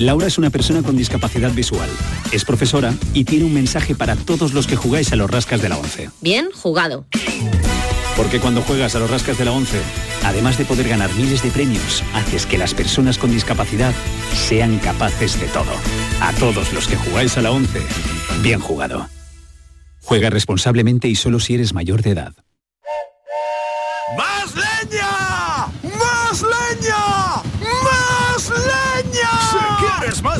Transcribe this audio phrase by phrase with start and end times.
[0.00, 1.88] Laura es una persona con discapacidad visual.
[2.32, 5.68] Es profesora y tiene un mensaje para todos los que jugáis a los rascas de
[5.68, 6.08] la 11.
[6.22, 7.04] Bien jugado.
[8.16, 9.78] Porque cuando juegas a los rascas de la 11,
[10.24, 13.92] además de poder ganar miles de premios, haces que las personas con discapacidad
[14.34, 15.72] sean capaces de todo.
[16.22, 17.82] A todos los que jugáis a la 11,
[18.42, 19.06] bien jugado.
[20.00, 22.32] Juega responsablemente y solo si eres mayor de edad.
[24.16, 25.66] ¡Más leña!
[25.82, 27.42] ¡Más leña!
[27.60, 29.30] ¡Más leña!
[29.50, 30.39] Si quieres más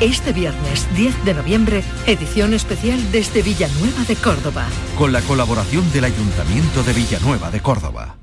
[0.00, 4.66] Este viernes 10 de noviembre, edición especial desde Villanueva de Córdoba.
[4.98, 8.18] Con la colaboración del Ayuntamiento de Villanueva de Córdoba.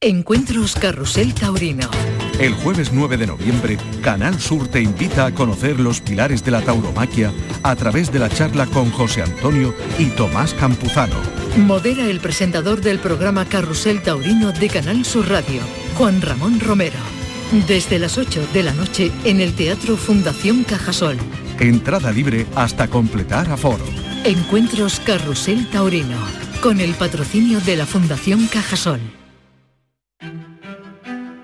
[0.00, 1.90] Encuentros Carrusel Taurino.
[2.38, 6.62] El jueves 9 de noviembre, Canal Sur te invita a conocer los pilares de la
[6.62, 7.32] tauromaquia
[7.64, 11.16] a través de la charla con José Antonio y Tomás Campuzano.
[11.56, 15.62] Modera el presentador del programa Carrusel Taurino de Canal Sur Radio,
[15.96, 17.23] Juan Ramón Romero.
[17.54, 21.16] Desde las 8 de la noche en el Teatro Fundación Cajasol.
[21.60, 23.84] Entrada libre hasta completar aforo.
[24.24, 26.18] Encuentros Carrusel Taurino,
[26.60, 29.00] con el patrocinio de la Fundación Cajasol.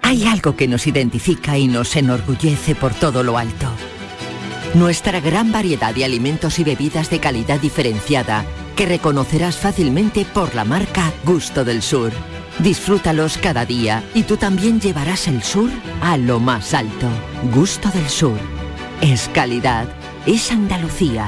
[0.03, 3.71] Hay algo que nos identifica y nos enorgullece por todo lo alto.
[4.75, 8.45] Nuestra gran variedad de alimentos y bebidas de calidad diferenciada
[8.75, 12.11] que reconocerás fácilmente por la marca Gusto del Sur.
[12.63, 15.71] Disfrútalos cada día y tú también llevarás el sur
[16.03, 17.09] a lo más alto.
[17.55, 18.39] Gusto del Sur.
[19.01, 19.89] Es calidad.
[20.27, 21.27] Es Andalucía.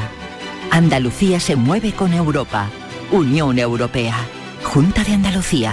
[0.71, 2.69] Andalucía se mueve con Europa.
[3.11, 4.17] Unión Europea.
[4.63, 5.73] Junta de Andalucía.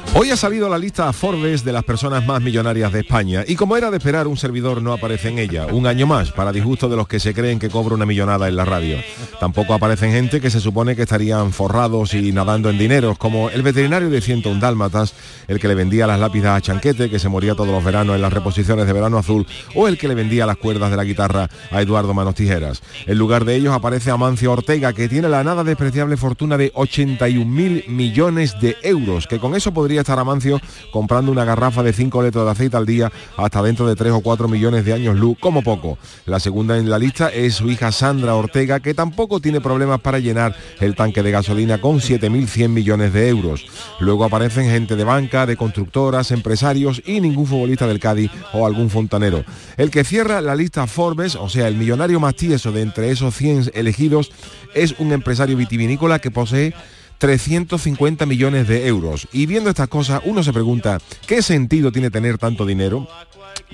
[0.13, 3.77] Hoy ha salido la lista Forbes de las personas más millonarias de España y como
[3.77, 5.67] era de esperar, un servidor no aparece en ella.
[5.67, 8.57] Un año más, para disgusto de los que se creen que cobra una millonada en
[8.57, 8.97] la radio.
[9.39, 13.61] Tampoco aparecen gente que se supone que estarían forrados y nadando en dineros, como el
[13.61, 15.13] veterinario de 101 Dálmatas,
[15.47, 18.21] el que le vendía las lápidas a Chanquete, que se moría todos los veranos en
[18.21, 21.49] las reposiciones de Verano Azul, o el que le vendía las cuerdas de la guitarra
[21.71, 22.83] a Eduardo Manos Tijeras.
[23.07, 27.49] En lugar de ellos aparece Amancio Ortega, que tiene la nada despreciable fortuna de 81
[27.49, 30.59] mil millones de euros, que con eso podría estar Amancio
[30.91, 34.21] comprando una garrafa de 5 litros de aceite al día hasta dentro de 3 o
[34.21, 35.97] 4 millones de años luz, como poco.
[36.25, 40.19] La segunda en la lista es su hija Sandra Ortega, que tampoco tiene problemas para
[40.19, 43.65] llenar el tanque de gasolina con 7.100 millones de euros.
[43.99, 48.89] Luego aparecen gente de banca, de constructoras, empresarios y ningún futbolista del Cádiz o algún
[48.89, 49.43] fontanero.
[49.77, 53.35] El que cierra la lista Forbes, o sea, el millonario más tieso de entre esos
[53.35, 54.31] 100 elegidos,
[54.73, 56.73] es un empresario vitivinícola que posee
[57.21, 59.27] 350 millones de euros.
[59.31, 60.97] Y viendo estas cosas, uno se pregunta,
[61.27, 63.07] ¿qué sentido tiene tener tanto dinero?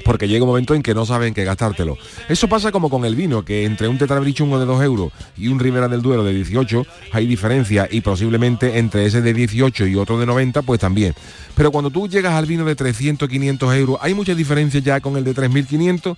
[0.06, 1.98] porque llega un momento en que no saben qué gastártelo.
[2.30, 5.60] Eso pasa como con el vino, que entre un tetrabrichungo de 2 euros y un
[5.60, 10.20] Ribera del Duero de 18 hay diferencia y posiblemente entre ese de 18 y otro
[10.20, 11.16] de 90 pues también.
[11.56, 15.18] Pero cuando tú llegas al vino de 300, 500 euros, hay mucha diferencia ya con
[15.18, 16.16] el de 3.500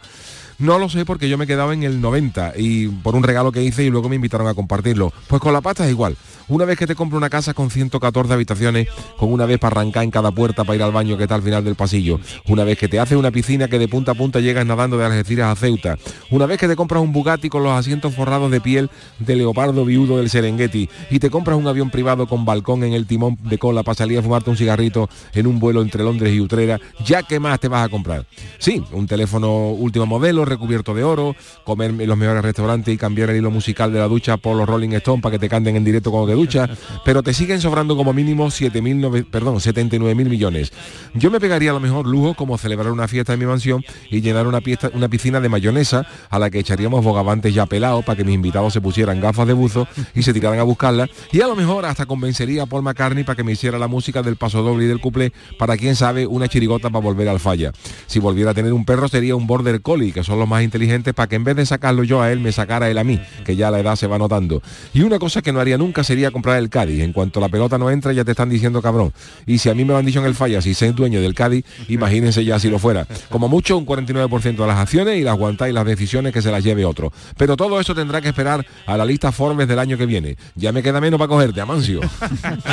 [0.60, 3.64] no lo sé porque yo me quedaba en el 90 y por un regalo que
[3.64, 5.12] hice y luego me invitaron a compartirlo.
[5.28, 6.18] Pues con la pasta es igual.
[6.50, 10.04] Una vez que te compro una casa con 114 habitaciones, con una vez para arrancar
[10.04, 12.78] en cada puerta para ir al baño que está al final del pasillo, una vez
[12.78, 15.56] que te haces una piscina que de punta a punta llegas nadando de Algeciras a
[15.56, 15.98] Ceuta,
[16.32, 18.90] una vez que te compras un Bugatti con los asientos forrados de piel
[19.20, 23.06] de leopardo viudo del Serengeti y te compras un avión privado con balcón en el
[23.06, 26.42] timón de cola para salir a fumarte un cigarrito en un vuelo entre Londres y
[26.42, 28.26] Utrera, ya que más te vas a comprar.
[28.58, 33.30] Sí, un teléfono último modelo, recubierto de oro, comer en los mejores restaurantes y cambiar
[33.30, 35.84] el hilo musical de la ducha por los Rolling Stones para que te canten en
[35.84, 36.70] directo cuando te duchas,
[37.06, 40.74] pero te siguen sobrando como mínimo 7.000, perdón, 79.000 millones.
[41.14, 44.22] Yo me pegaría a lo mejor lujo como celebrar una fiesta en mi mansión y
[44.22, 44.60] llenar una,
[44.94, 48.74] una piscina de mayonesa a la que echaríamos bogavantes ya pelados para que mis invitados
[48.74, 52.06] se pusieran gafas de buzo y se tiraran a buscarla y a lo mejor hasta
[52.06, 55.00] convencería a Paul McCartney para que me hiciera la música del paso doble y del
[55.00, 57.72] couple para quien sabe una chirigota para volver al falla.
[58.08, 61.14] Si volviera a tener un perro sería un border collie, que son los más inteligentes
[61.14, 63.56] para que en vez de sacarlo yo a él, me sacara él a mí, que
[63.56, 64.62] ya la edad se va notando.
[64.94, 67.02] Y una cosa que no haría nunca sería comprar el Cádiz.
[67.02, 69.14] En cuanto la pelota no entra, ya te están diciendo cabrón.
[69.46, 71.34] Y si a mí me lo han dicho en el falla, si soy dueño del
[71.34, 73.06] Cádiz, imagínense ya si lo fuera.
[73.30, 76.64] Como mucho, un 49% de las acciones y las aguantáis las decisiones que se las
[76.64, 77.12] lleve otro.
[77.38, 80.38] Pero todo eso tendrá que esperar a la lista Forbes del año que viene.
[80.56, 82.02] Ya me queda menos para cogerte, Amancio.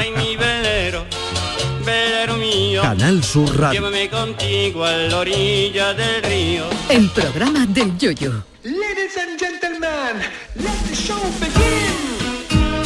[2.80, 3.80] Canal Sur Radio.
[3.80, 6.64] Llévame contigo a la orilla del río.
[6.88, 8.44] El programa del yoyo.
[8.62, 10.22] Ladies and gentlemen,
[10.54, 12.16] let the show begin.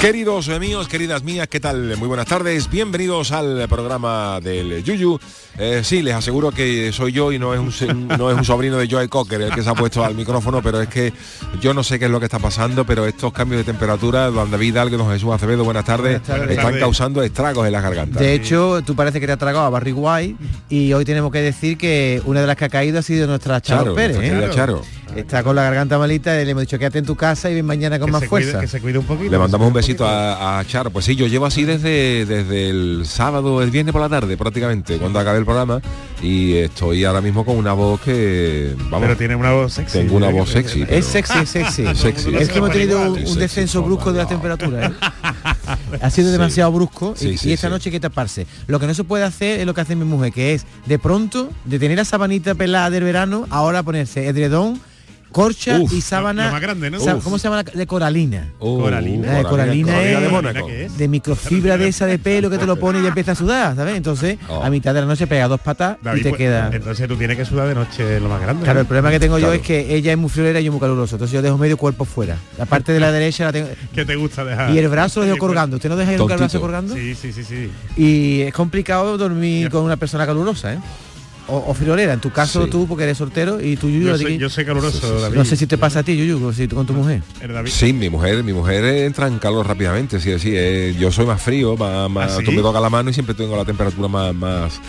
[0.01, 1.95] Queridos míos, queridas mías, ¿qué tal?
[1.99, 5.21] Muy buenas tardes, bienvenidos al programa del Yuyu.
[5.63, 8.79] Eh, sí, les aseguro que soy yo y no es, un, no es un sobrino
[8.79, 11.13] de Joe Cocker el que se ha puesto al micrófono, pero es que
[11.61, 14.51] yo no sé qué es lo que está pasando, pero estos cambios de temperatura, don
[14.51, 18.19] David Algue, don Jesús Acevedo, buenas tardes, están causando estragos en la garganta.
[18.19, 20.37] De hecho, tú parece que te ha tragado a Barry White
[20.71, 23.61] y hoy tenemos que decir que una de las que ha caído ha sido nuestra
[23.61, 24.17] Charo, Pérez.
[24.19, 24.51] ¿eh?
[24.55, 24.83] Charo.
[25.17, 27.67] Está con la garganta malita y le hemos dicho quédate en tu casa y ven
[27.67, 28.61] mañana con más fuerza.
[28.61, 29.31] que se cuide un poquito.
[29.31, 30.91] Le mandamos un besito a, a, Charo.
[30.91, 34.99] Pues sí, yo llevo así desde, desde el sábado, el viernes por la tarde prácticamente,
[34.99, 35.83] cuando acabé el programa
[36.23, 40.17] y estoy ahora mismo con una voz que vamos pero tiene una voz sexy tengo
[40.17, 42.37] una voz sexy es sexy es sexy, sexy.
[42.37, 44.93] es que hemos tenido un, descenso brusco de la temperatura ¿eh?
[46.01, 48.47] ha sido demasiado brusco y, y, esta noche hay que taparse.
[48.67, 50.99] Lo que no se puede hacer es lo que hace mi mujer que es de
[50.99, 54.81] pronto de tener la sabanita pelada del verano ahora ponerse edredón
[55.33, 56.99] corcha Uf, y sábana lo más grande, ¿no?
[57.23, 57.57] ¿Cómo se llama?
[57.57, 58.49] la- De coralina.
[58.59, 59.93] coralina de coralina,
[60.31, 63.35] coralina es de microfibra de esa de pelo que te lo pone y empieza a
[63.35, 63.97] sudar, ¿sabes?
[63.97, 64.63] Entonces, Oh.
[64.65, 66.71] a mitad de la noche pega dos patas David, y te pues, queda.
[66.73, 68.81] entonces tú tienes que sudar de noche lo más grande Claro, ¿no?
[68.81, 69.53] el problema que tengo Claro.
[69.55, 71.17] yo es que ella es muy friolera y yo muy caluroso.
[71.17, 72.37] Entonces yo dejo medio cuerpo fuera.
[72.59, 73.69] La parte de la derecha la tengo.
[73.95, 75.77] que te gusta dejar Y el brazo lo dejo colgando.
[75.77, 76.95] ¿Usted no deja nunca el brazo colgando?
[76.95, 80.79] sí sí sí sí Y es complicado dormir con una persona calurosa, ¿eh?
[81.51, 82.13] O, o friolera.
[82.13, 82.71] En tu caso Sí.
[82.71, 85.57] tú, porque eres soltero, y tú, Yuyu, yo soy, yo soy caluroso David no sé
[85.57, 87.23] si te pasa a ti, Yuyu, si tú con tu mujer.
[87.67, 90.53] Sí, mi mujer, mi mujer entra en calor rápidamente, sí, sí.
[90.55, 92.45] eh, yo soy más frío, más, más- ¿Ah, sí?
[92.45, 94.81] tú me toca la mano y siempre tengo la temperatura más, más,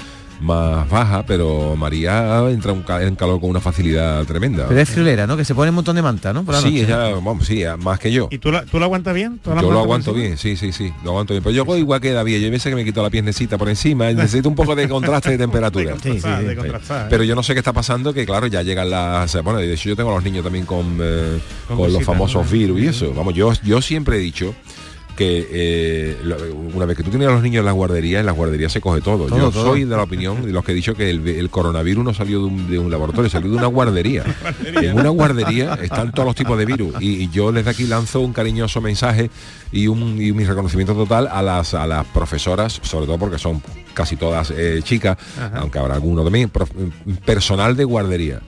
[0.41, 4.67] más baja, pero María entra un en calor con una facilidad tremenda.
[4.67, 5.37] Pero es friolera, ¿no?
[5.37, 6.43] Que se pone un montón de manta, ¿no?
[6.43, 6.83] Por la sí, noche.
[6.83, 8.27] ella, vamos, sí, más que yo.
[8.31, 9.39] ¿Y tú, la, tú lo aguantas bien?
[9.39, 11.43] ¿Tú la Yo lo aguanto bien, sí, sí, sí, lo aguanto bien.
[11.43, 13.69] Pero yo hago igual que David, yo hay veces que me quito la piernecita por
[13.69, 15.93] encima, necesito un poco de contraste de temperatura.
[15.93, 16.55] De Sí, sí, de sí.
[16.55, 17.07] contrastar, ¿eh?
[17.09, 19.41] Pero yo no sé qué está pasando, que claro, ya llegan las...
[19.43, 22.45] Bueno, de hecho yo tengo a los niños también con, eh, Con con, los famosos
[22.45, 22.51] ¿no?
[22.51, 23.13] virus y eso.
[23.13, 24.55] Vamos, yo, yo siempre he dicho
[25.21, 26.37] que eh, lo-
[26.73, 28.81] una vez que tú tienes a los niños en las guarderías, en las guarderías se
[28.81, 29.27] coge todo.
[29.27, 29.65] Todo, yo todo.
[29.65, 32.39] soy de la opinión de los que he dicho que el, el coronavirus no salió
[32.39, 34.23] de un, de un laboratorio, salió de una guardería.
[34.81, 36.95] en una guardería están todos los tipos de virus.
[36.99, 39.29] Y, y yo desde aquí lanzo un cariñoso mensaje
[39.71, 43.61] y un, y mi reconocimiento total a las, a las profesoras, sobre todo porque son
[43.93, 45.17] casi todas eh, chicas,
[45.53, 46.49] aunque habrá alguno también,
[47.25, 48.39] personal de guardería.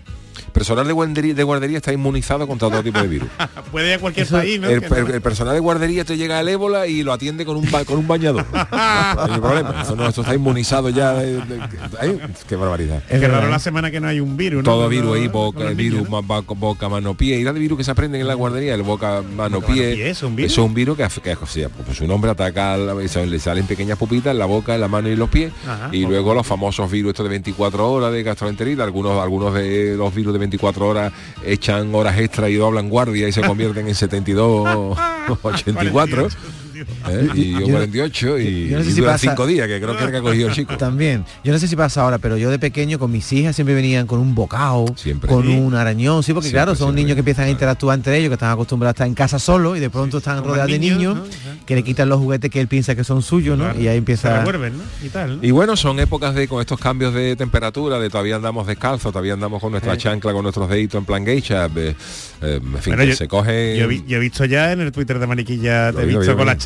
[0.54, 3.28] Personal de guardería, de guardería está inmunizado contra todo tipo de virus.
[3.72, 4.70] Puede ir a cualquier Eso- país, ¿no?
[4.70, 7.46] El, Que no- el- el personal de guardería te llega el ébola y lo atiende
[7.46, 8.46] con un ba- con un bañador.
[8.54, 9.82] No hay problema.
[9.82, 11.14] Eso, no, esto está inmunizado ya.
[11.14, 11.60] de- de-
[12.00, 13.02] ay, qué barbaridad.
[13.10, 14.70] Es Qué raro la semana que no hay un virus, ¿no?
[14.72, 16.22] Todo virus ahí, boca, virus, ¿no?
[16.24, 17.38] ba- boca, mano, pie.
[17.40, 20.10] Y de virus que se aprenden en la guardería, el boca, mano, pie.
[20.10, 20.52] ¿es un virus?
[20.52, 23.98] Es un virus que, que o sea, pues su nombre ataca, la- le salen pequeñas
[23.98, 25.52] pupitas en la boca, en la mano y en los pies.
[25.68, 25.90] Ajá.
[25.92, 28.80] y luego los famosos virus estos de 24 horas de gastroenteritis.
[28.80, 33.32] Algunos, algunos de los virus de 24 horas echan horas extra y doblan guardia y
[33.32, 34.98] se convierten en 72
[35.42, 36.28] 84.
[37.10, 37.30] ¿eh?
[37.36, 39.68] Y yo Yo no- 48 y, yo no sé y si dura pasa- cinco días,
[39.68, 40.78] que creo que era que ha cogido el chico.
[40.78, 41.26] También.
[41.44, 44.08] Yo no sé si pasa ahora, pero yo de pequeño con mis hijas siempre venían
[44.08, 45.56] con un bocado, con Sí.
[45.56, 48.34] un arañón, sí, porque Siempre, claro, son niños que empiezan a interactuar entre ellos, que
[48.36, 51.18] están acostumbrados a estar en casa solos y de pronto están rodeados de niños,
[51.66, 53.66] que le quitan los juguetes que él piensa que son suyos, ¿no?
[53.76, 54.38] Y ahí Se empieza...
[54.40, 54.84] revuelven, ¿no?
[55.06, 55.44] Y tal, ¿no?
[55.44, 59.34] Y bueno, son épocas de con estos cambios de temperatura, de todavía andamos descalzos, todavía
[59.34, 61.96] andamos con nuestra chancla, con nuestros deditos en plan geisha, eh,
[62.42, 63.78] eh, en fin, Bueno, que yo- se coge.
[63.78, 66.40] Yo, vi- yo he visto ya en el Twitter de Maniquilla, te he visto con
[66.40, 66.46] vi.
[66.46, 66.58] las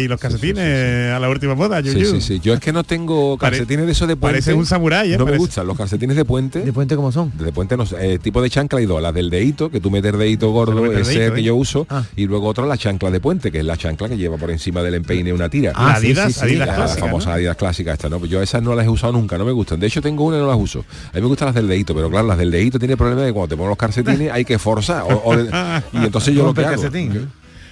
[0.00, 2.12] y los calcetines a la última moda, Sí, Yuyu.
[2.12, 2.40] sí, sí.
[2.40, 4.34] Yo es que no tengo Pare- calcetines de esos de puente.
[4.34, 5.18] parece un samurái, ¿eh?
[5.18, 6.60] No me gustan los calcetines de puente.
[6.60, 7.32] ¿De puente cómo son?
[7.38, 9.90] De puente no sé, eh, tipo de chancla y dos, las del dedito, que tú
[9.90, 11.42] metes el dedito gordo, ese que ¿eh?
[11.42, 12.04] yo uso, Ah.
[12.16, 14.82] y luego otro la chancla de puente, que es la chancla que lleva por encima
[14.82, 15.72] del empeine una tira.
[15.74, 16.44] Ah, sí, Adidas, sí, sí.
[16.46, 17.34] Adidas la clásica, famosa ¿no?
[17.36, 18.24] Adidas clásica esta, ¿no?
[18.26, 19.80] Yo esas no las he usado nunca, no me gustan.
[19.80, 20.80] De hecho tengo una y no las uso.
[21.12, 23.32] A mí me gustan las del dedito, pero claro, las del dedito tiene problema de
[23.32, 25.02] cuando te pones los calcetines hay que forzar.
[25.02, 25.50] o- o de-
[25.92, 26.82] y entonces yo lo que hago.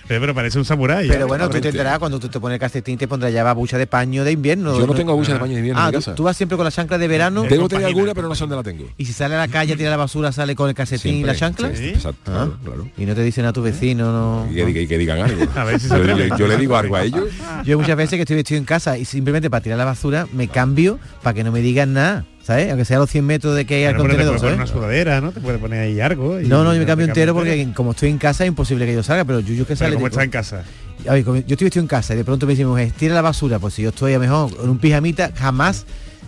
[0.08, 1.08] Eh, pero parece un samurái.
[1.08, 1.28] Pero ¿eh?
[1.28, 1.68] bueno, tú te totalmente.
[1.68, 4.78] enterarás cuando tú te pones el calcetín te pondrás ya babucha de paño de invierno.
[4.78, 6.14] Yo no tengo buchas de paño de invierno Ah, en mi tú, casa.
[6.14, 8.40] tú vas siempre con la chancla de verano Tengo con tener alguna, pero no sé
[8.40, 8.84] dónde la tengo.
[8.98, 11.22] y si sale a la calle a tirar la basura sale con el calcetín y
[11.24, 11.70] la chancla.
[11.70, 11.88] sí, Sí.
[11.90, 12.48] exacto, Ah.
[12.64, 12.86] claro.
[12.98, 14.50] Y no te dicen a tu vecino, no.
[14.50, 15.44] Y que, diga- y que digan algo.
[15.56, 17.24] A ver si se yo, le- yo le digo algo a ellos.
[17.64, 20.48] Yo muchas veces que estoy vestido en casa y simplemente para tirar la basura me
[20.48, 22.68] cambio para que no me digan nada, ¿sabes?
[22.70, 24.66] Aunque sea a los 100 metros de que hay al Bueno, pero te contenedor, una
[24.66, 25.32] sudadera, ¿no?
[25.32, 26.40] Te puede poner ahí algo.
[26.40, 27.34] y- No, no, yo me cambio entero entero.
[27.34, 29.94] porque como estoy en casa es imposible que yo salga, pero Yuyu que Pero sale.
[29.94, 30.62] como está en casa.
[31.08, 33.14] A ver, yo estoy vestido en casa y de pronto me dice mi mujer, tira
[33.14, 35.86] la basura, pues si yo estoy a lo mejor en un pijamita, jamás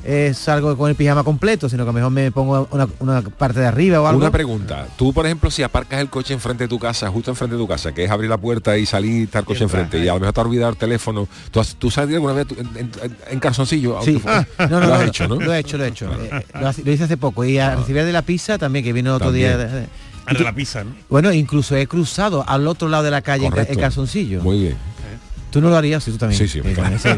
[0.08, 3.22] eh, salgo con el pijama completo, sino que a lo mejor me pongo una, una
[3.22, 4.20] parte de arriba o algo.
[4.20, 4.86] Una pregunta.
[4.96, 7.66] Tú, por ejemplo, si aparcas el coche enfrente de tu casa, justo enfrente de tu
[7.66, 10.20] casa, que es abrir la puerta y salir, está el coche enfrente, y a lo
[10.20, 13.40] mejor te has olvidado el teléfono, ¿tú, has, tú sales alguna vez en, en- en
[13.40, 14.00] calzoncillo?
[14.02, 15.34] Sí, Ah, no, no, lo has no, hecho, ¿no?
[15.40, 16.08] Lo he hecho, lo he hecho.
[16.22, 16.46] Eh,
[16.84, 17.44] lo, hice hace poco.
[17.44, 19.48] Y a recibir de la pizza también, que vino otro También.
[19.48, 19.58] día.
[19.58, 19.86] de- de-
[20.28, 20.90] Ah, de la pizza, ¿no?
[21.08, 23.72] Bueno, incluso he cruzado al otro lado de la calle Correcto.
[23.74, 24.42] en calzoncillo.
[24.42, 24.76] Muy bien.
[25.56, 26.38] Tú no lo harías, sí, tú también.
[26.38, 27.08] Sí, sí, también, sí.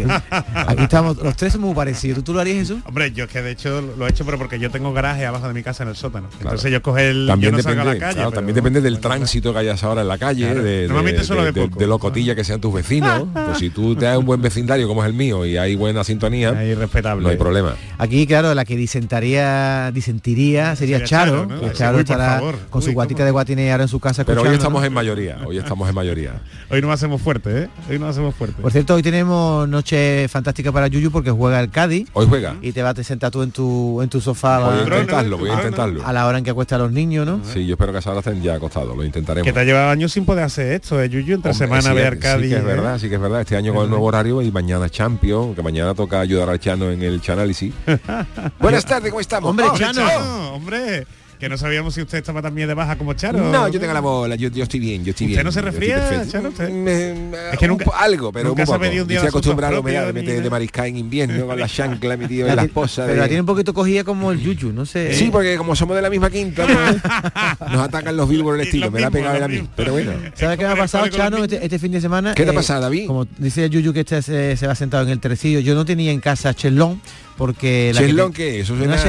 [0.54, 2.18] Aquí estamos, los tres somos muy parecidos.
[2.18, 2.78] ¿Tú, tú lo harías eso?
[2.84, 5.48] Hombre, yo es que de hecho lo he hecho pero porque yo tengo garaje abajo
[5.48, 6.28] de mi casa en el sótano.
[6.40, 8.54] Entonces yo coge el También yo no salgo depende, a la calle, claro, pero- también
[8.54, 10.62] depende del tránsito que hayas ahora en la calle, Claro.
[10.62, 11.80] de, de, Normalmente solo de- de de- poco.
[11.80, 13.24] de lo cotilla que sean tus vecinos.
[13.34, 16.04] pues si tú te das un buen vecindario como es el mío y hay buena
[16.04, 17.24] sintonía, Ahí respetable.
[17.24, 17.74] no hay problema.
[17.98, 21.32] Aquí, claro, la que disentaría, disentiría sería Sería Charo.
[21.32, 21.60] Charo, ¿no?
[21.60, 22.54] que estará favor.
[22.70, 23.24] con su Uy, guatita ¿cómo?
[23.26, 24.24] de guatine ahora en su casa.
[24.24, 24.86] Pero hoy estamos ¿no?
[24.86, 26.40] en mayoría, hoy estamos en mayoría.
[26.70, 27.68] Hoy nos hacemos fuertes, ¿eh?
[27.90, 28.60] Hoy nos hacemos fuertes.
[28.60, 32.56] Por cierto, hoy tenemos noche fantástica para Yuyu porque juega el Cádiz Hoy juega.
[32.62, 34.82] y te vas a sentar tú en tu en tu sofá a Voy a la,
[34.82, 36.06] intentarlo, voy a intentarlo.
[36.06, 37.40] a la hora en que acuesta a los niños, ¿no?
[37.44, 39.44] Sí, yo espero que a esa hora estén ya acostados, lo intentaremos.
[39.46, 41.08] que te ha llevado años sin poder hacer esto, ¿eh?
[41.08, 42.48] Yuyu, entre Hombre, semana sí, ver sí Cádiz.
[42.50, 42.64] que es ¿eh?
[42.64, 43.40] verdad, sí que es verdad.
[43.40, 46.90] Este año con el nuevo horario y mañana Champions, que mañana toca ayudar al Chano
[46.90, 47.72] en el Chanálisis.
[48.60, 49.50] Buenas tardes, ¿cómo estamos?
[49.50, 50.06] Hombre, Oh, Chano.
[50.06, 51.06] Chano, hombre,
[51.38, 53.38] que no sabíamos si usted estaba también de baja como Charo.
[53.38, 55.44] No, yo tengo la bola, yo, yo estoy bien, yo estoy ¿Usted bien.
[55.44, 56.30] no se perfecto.
[56.30, 56.68] Chano, usted?
[56.70, 58.78] Me- Es que un nunca- algo, pero nunca ha poco.
[58.78, 62.16] un día estoy de acostumbrado a propios de, de mariscar en invierno con la chancla
[62.16, 63.02] metido en La la esposa.
[63.02, 65.12] pero de- la tiene un poquito cogida como el Yuyu, no sé.
[65.14, 67.02] Sí, porque como somos de la misma quinta, pues,
[67.72, 68.86] nos atacan los Bilbo el estilo.
[68.86, 69.68] Lo Me la él a mí.
[69.76, 70.12] Pero bueno.
[70.34, 71.42] ¿Sabes qué me ha pasado, niños.
[71.42, 72.34] este, este fin de semana?
[72.34, 73.06] ¿Qué te ha pasado, David?
[73.06, 76.10] Como dice Yuyu que este se, se va sentado en el tresillo, yo no tenía
[76.10, 77.00] en casa chelón
[77.38, 77.92] porque...
[77.94, 78.64] la que ¿Chelón te- qué es?
[78.64, 79.04] Eso Una es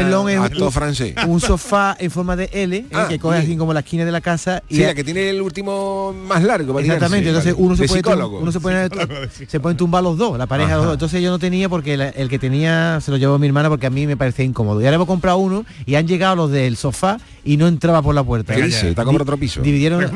[0.62, 1.14] un, francés.
[1.28, 4.12] un sofá en forma de L, eh, Ah, que coge así como la esquina de
[4.12, 6.74] la casa y Sí, la que tiene el último más largo.
[6.74, 7.66] para Exactamente, tirarse, entonces vale.
[7.66, 9.52] uno se, De puede, uno se, pone, Psicólogo de psicólogo.
[9.52, 10.94] se pueden tumbar los dos, la pareja los dos.
[10.94, 13.88] Entonces yo no tenía porque la- el que tenía se lo llevó mi hermana porque
[13.88, 14.80] a mí me parecía incómodo.
[14.82, 18.14] Y ahora hemos comprado uno y han llegado los del sofá y no entraba por
[18.14, 18.54] la puerta.
[18.56, 18.90] ¿Qué dice?
[18.90, 19.62] ¿Está comprando otro piso?
[19.62, 20.12] Dividieron.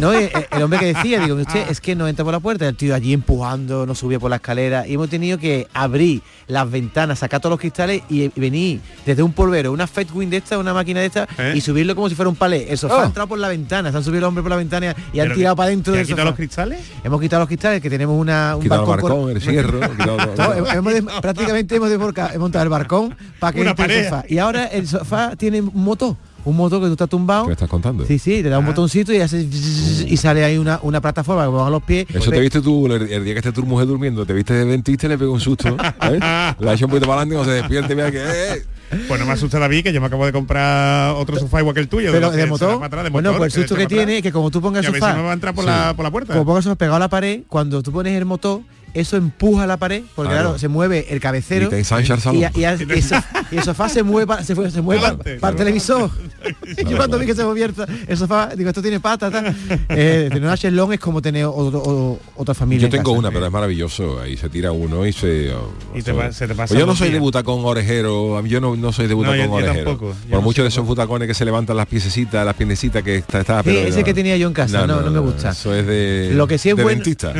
[0.00, 2.40] no, eh, eh, el hombre que decía, digo, usted es que no entra por la
[2.40, 2.68] puerta.
[2.68, 4.86] El tío allí empujando, no subía por la escalera.
[4.86, 9.22] Y hemos tenido que abrir las ventanas, sacar todos los cristales y, y venir desde
[9.22, 11.54] un polvero, una Fetwin de esta, una máquina de esta, ¿Eh?
[11.56, 12.70] y subirlo como si fuera un palé.
[12.70, 13.00] El sofá Oh.
[13.00, 15.32] ha entrado por la ventana, se han subido el hombre por la ventana y han
[15.34, 16.24] tirado que- para adentro ¿que del sofá.
[16.24, 16.80] los cristales?
[17.02, 19.10] Hemos quitado los cristales, que tenemos una, un Quitado balcón.
[19.10, 19.80] balcón, el cierro.
[20.72, 24.24] Hemos- prácticamente hemos hemos montado el balcón para que Una entre el sofá.
[24.28, 26.16] Y ahora el sofá tiene un motor.
[26.44, 27.42] Un motor que tú estás tumbado.
[27.44, 28.04] ¿Qué me estás contando?
[28.06, 31.50] Sí, sí, te da un botoncito y hace y sale ahí una, una plataforma que
[31.50, 32.06] pongan los pies.
[32.12, 34.64] Eso te viste tú el, el día que esté tu mujer durmiendo, te viste de
[34.64, 35.68] dentista y le pegó un susto.
[35.68, 36.18] ¿eh?
[36.20, 38.18] La ha hecho un poquito para adelante y cuando se despierte, mira que.
[38.24, 38.64] eh,
[39.06, 41.80] Pues no me asusta David, que yo me acabo de comprar otro sofá igual que
[41.80, 42.10] el tuyo.
[42.10, 42.82] Pero de se motor.
[42.82, 44.90] atrás, de bueno, motor, pues el susto que tiene es que como tú pongas el
[44.90, 45.10] a sofá.
[45.12, 45.70] si me va a entrar por, Sí.
[45.70, 46.32] la, por la puerta.
[46.32, 48.62] Como pongas el sofá pegado a la pared, cuando tú pones el motor,
[48.94, 51.66] eso empuja la pared, porque claro, se mueve el cabecero.
[51.66, 52.42] Y te ensancha el salón.
[52.54, 53.16] Y, y- y- y eso-
[53.50, 55.40] el sofá se mueve, para- se, fue- se mueve para, Adelante.
[55.40, 56.10] para el televisor.
[56.88, 57.74] Yo cuando vi que se movía el,
[58.06, 59.32] el sofá, digo, esto tiene patas.
[59.32, 59.54] tal.
[59.88, 62.82] Eh, tener una Shenlong es como tener otro- o- otra familia.
[62.82, 63.18] Yo en tengo casa.
[63.18, 64.20] una, pero es maravilloso.
[64.20, 65.52] Ahí se tira uno y se...
[65.94, 68.44] Y te pa- se te pasa Pues yo no soy de butacón orejero.
[68.46, 69.84] Yo no, no soy de No, yo- butacón yo orejero.
[69.84, 70.12] tampoco.
[70.24, 73.16] Yo Por no muchos de esos butacones que se levantan las piececitas, las piernecitas que
[73.16, 75.50] está, está Sí, ese que tenía yo en casa, no, no me gusta.
[75.50, 77.32] Eso es de, Lo que sí es de bueno- dentista.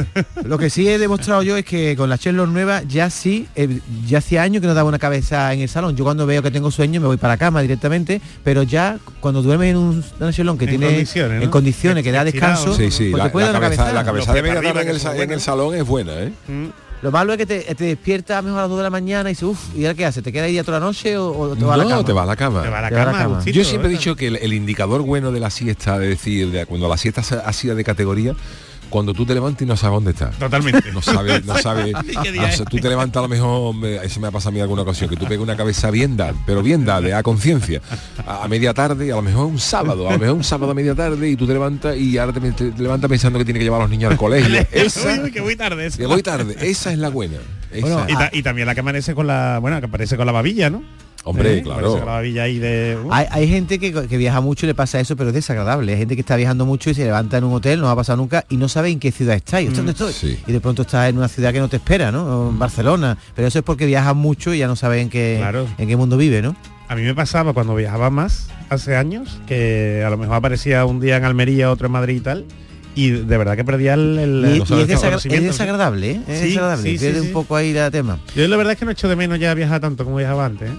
[0.44, 3.80] Lo que sí he demostrado yo es que con la Shenlong nueva ya sí, eh,
[4.06, 5.96] ya hacía años que no daba una cabeza en el salón.
[5.96, 9.42] Yo cuando veo que tengo sueño me voy para la cama directamente, pero ya cuando
[9.42, 11.44] duermes en un, una Shenlong que En tiene condiciones, ¿no?
[11.44, 13.68] en condiciones que da descanso, Sí, sí, pues la, te puede la dar una
[14.04, 14.88] cabeza, la de media tarde en
[15.28, 16.32] el, en salón es buena, ¿eh?
[17.02, 19.32] Lo malo es que te, te despiertas mejor a las 2 de la mañana y
[19.32, 20.20] dices, uff, ¿y ahora qué hace?
[20.20, 22.04] ¿Te quedas ahí a toda la noche o, o te vas a la No, cama?
[22.04, 22.62] te vas a la cama.
[22.62, 24.36] Te va a la Te va a la cama, Yo siempre he dicho que el,
[24.36, 27.84] el indicador bueno de la siesta, es decir, de cuando la siesta ha sido de
[27.84, 28.34] categoría,
[28.90, 30.36] cuando tú te levantas y no sabes dónde estás.
[30.38, 30.92] Totalmente.
[30.92, 31.94] No sabes, no sabes.
[32.70, 35.08] Tú te levantas a lo mejor, me- eso me ha pasado a mí alguna ocasión,
[35.08, 37.80] que tú pegas una cabeza bien dada, pero bien dada, de a conciencia,
[38.26, 40.74] a, a media tarde, a lo mejor un sábado, a lo mejor un sábado a
[40.74, 43.58] media tarde y tú te levantas y ahora te, te- te levantas pensando que tiene
[43.60, 44.66] que llevar a los niños al colegio.
[44.72, 45.86] Esa, Uy, uy, que voy tarde.
[45.86, 45.96] eso.
[45.98, 47.36] que voy tarde, esa es la buena.
[47.72, 47.80] Esa.
[47.86, 50.32] Bueno, Y, ta- y también la que amanece con la, bueno, que aparece con la
[50.32, 50.82] babilla, ¿no?
[51.24, 51.62] Hombre, ¿Eh?
[51.62, 51.94] claro.
[51.94, 52.98] De.
[53.04, 55.92] uh, Hay, hay gente que, que viaja mucho y le pasa eso, pero es desagradable.
[55.92, 57.96] Hay gente que está viajando mucho y se levanta en un hotel, no va a
[57.96, 59.60] pasar nunca, y no sabe en qué ciudad está.
[59.60, 60.12] Y Mm, ¿dónde estoy?
[60.12, 60.38] sí.
[60.46, 62.24] Y de pronto está en una ciudad que no te espera, ¿no?
[62.46, 63.18] O en Barcelona.
[63.36, 65.66] Pero eso es porque viajan mucho y ya no saben en qué, Claro.
[65.76, 66.56] en qué mundo vive, ¿no?
[66.88, 71.00] A mí me pasaba cuando viajaba más hace años, que a lo mejor aparecía un
[71.00, 72.44] día en Almería, otro en Madrid y tal,
[72.96, 76.20] y de verdad que perdía el, el- Y, el y es, desagra- es desagradable, ¿eh?
[76.26, 76.82] Es Sí, desagradable.
[76.90, 77.26] sí, sí, Pierde sí.
[77.28, 78.18] un poco ahí la tema.
[78.34, 80.68] Yo la verdad es que no echo de menos ya viajar tanto como viajaba antes.
[80.70, 80.74] ¿eh?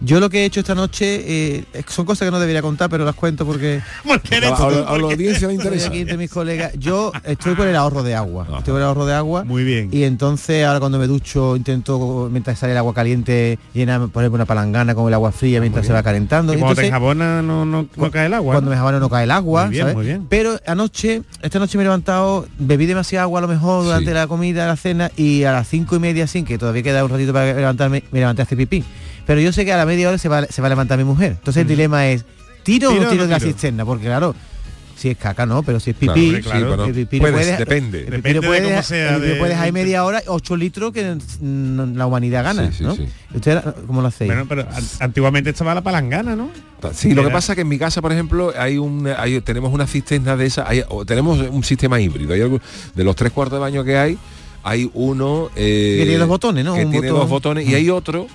[0.00, 3.04] Yo lo que he hecho esta noche eh, son cosas que no debería contar, pero
[3.04, 5.88] las cuento porque Porque A a a la audiencia le interesa.
[5.88, 6.72] aquí entre mis colegas.
[6.78, 8.44] Yo estoy por el ahorro de agua.
[8.48, 8.58] Ajá.
[8.58, 9.44] Estoy por el ahorro de agua.
[9.44, 9.88] Muy bien.
[9.92, 14.44] Y entonces ahora cuando me ducho intento mientras sale el agua caliente llena ponerme una
[14.44, 16.52] palangana con el agua fría mientras se va calentando.
[16.52, 18.52] Y Y cuando te entonces, enjabonas no, no, no cae el agua.
[18.54, 18.74] cuando ¿no?
[18.74, 19.94] me jabano no cae el agua, Muy bien, ¿sabes?
[19.96, 20.26] muy bien.
[20.28, 24.14] Pero anoche, esta noche me he levantado, bebí demasiada agua a lo mejor durante Sí.
[24.14, 27.10] la comida, la cena, y a las cinco y media, sin que todavía queda un
[27.10, 28.84] ratito para levantarme, me levanté a hacer pipí.
[29.28, 31.04] Pero yo sé que a la media hora se va, se va a levantar mi
[31.04, 31.32] mujer.
[31.38, 32.24] Entonces el dilema es,
[32.64, 33.84] ¿tiro, ¿Tiro o no tiro de la cisterna?
[33.84, 34.34] Porque claro,
[34.96, 36.70] si es caca, no, pero si es pipí, claro, claro.
[36.70, 38.00] pero el pipí puedes, puede- depende.
[38.00, 40.92] el lo de cómo sea el pipí de- puede dejar ahí media hora, 8 litros
[40.92, 42.96] que mm, la humanidad gana, Sí, sí, ¿no?
[42.96, 43.06] sí.
[43.34, 44.28] ¿Usted cómo lo hacéis?
[44.30, 46.50] Bueno, pero an- antiguamente estaba la palangana, ¿no?
[46.94, 49.72] Sí, lo que pasa es que en mi casa, por ejemplo, hay un, hay- tenemos
[49.72, 52.32] una cisterna de esa, hay- o tenemos un sistema híbrido.
[52.32, 52.60] Hay algo,
[52.94, 54.18] de los tres cuartos de baño que hay,
[54.64, 56.74] hay uno eh, Que tiene dos botones, ¿no?
[56.74, 57.20] Que Un tiene botón.
[57.20, 58.26] dos botones y hay otro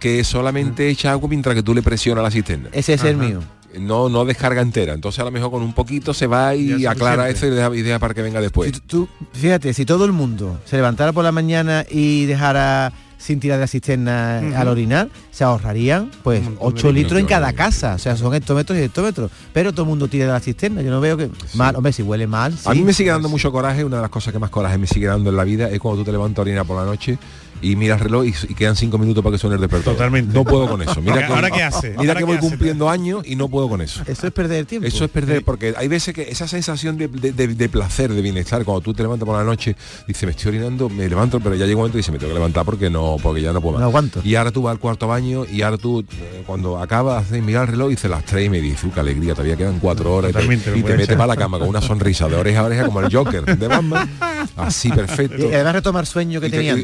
[0.00, 2.70] que solamente echa agua mientras que tú le presionas la cisterna.
[2.72, 3.40] Ese es el mío.
[3.78, 4.94] No, no descarga entera.
[4.94, 7.82] Entonces a lo mejor con un poquito se va y aclara eso y deja, y
[7.82, 8.72] deja para que venga después.
[8.74, 13.38] Si tú, fíjate, si todo el mundo se levantara por la mañana y dejara sin
[13.38, 17.26] tirar de la cisterna al orinar, se ahorrarían pues Un montón de 8 litros en
[17.26, 17.94] cada casa.
[17.94, 19.30] O sea, son hectómetros y hectómetros.
[19.52, 20.80] Pero todo el mundo tira de la cisterna.
[20.80, 21.30] Yo no veo que...
[21.54, 22.56] Mal, hombre, si huele mal.
[22.64, 24.86] A mí me sigue dando mucho coraje, una de las cosas que más coraje me
[24.86, 27.18] sigue dando en la vida es cuando tú te levantas a orinar por la noche
[27.62, 29.96] y miras el reloj y, y quedan cinco minutos para que suene el despertador.
[29.96, 30.32] Totalmente.
[30.34, 31.00] No puedo con eso.
[31.00, 31.88] Mira Ahora- que, ¿ahora qué hace?
[31.90, 32.48] Mira ¿Ahora que qué voy hace?
[32.48, 34.02] cumpliendo años y no puedo con eso.
[34.06, 34.86] Eso es perder tiempo.
[34.86, 38.22] Eso es perder, porque hay veces que esa sensación de, de- de- de placer, de
[38.22, 41.54] bienestar, cuando tú te levantas por la noche, dices, me estoy orinando, me levanto, pero
[41.54, 43.60] ya llega un momento y dice, me tengo que levantar porque no, porque ya no
[43.60, 43.80] puedo más.
[43.80, 44.20] No aguanto.
[44.24, 47.64] Y ahora tú vas al cuarto baño y ahora tú, eh, cuando acabas de mirar
[47.64, 50.30] el reloj, dice las tres y me dice, "Uh, qué alegría, todavía quedan cuatro horas.
[50.30, 52.36] Y te, Totalmente, lo y te puedes metes para la cama con una sonrisa de
[52.36, 54.10] oreja a oreja como el Joker de Batman.
[54.56, 55.48] Así, perfecto.
[55.50, 56.74] Y además retomar sueño que tenía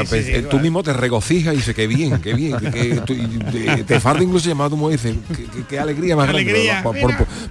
[0.00, 2.56] Sí, te- pues, sí, eh, tú mismo te regocijas y dices qué bien, qué bien,
[2.58, 6.44] que, tú- y te, te falta incluso mujer y dices, qué, alegría más grande.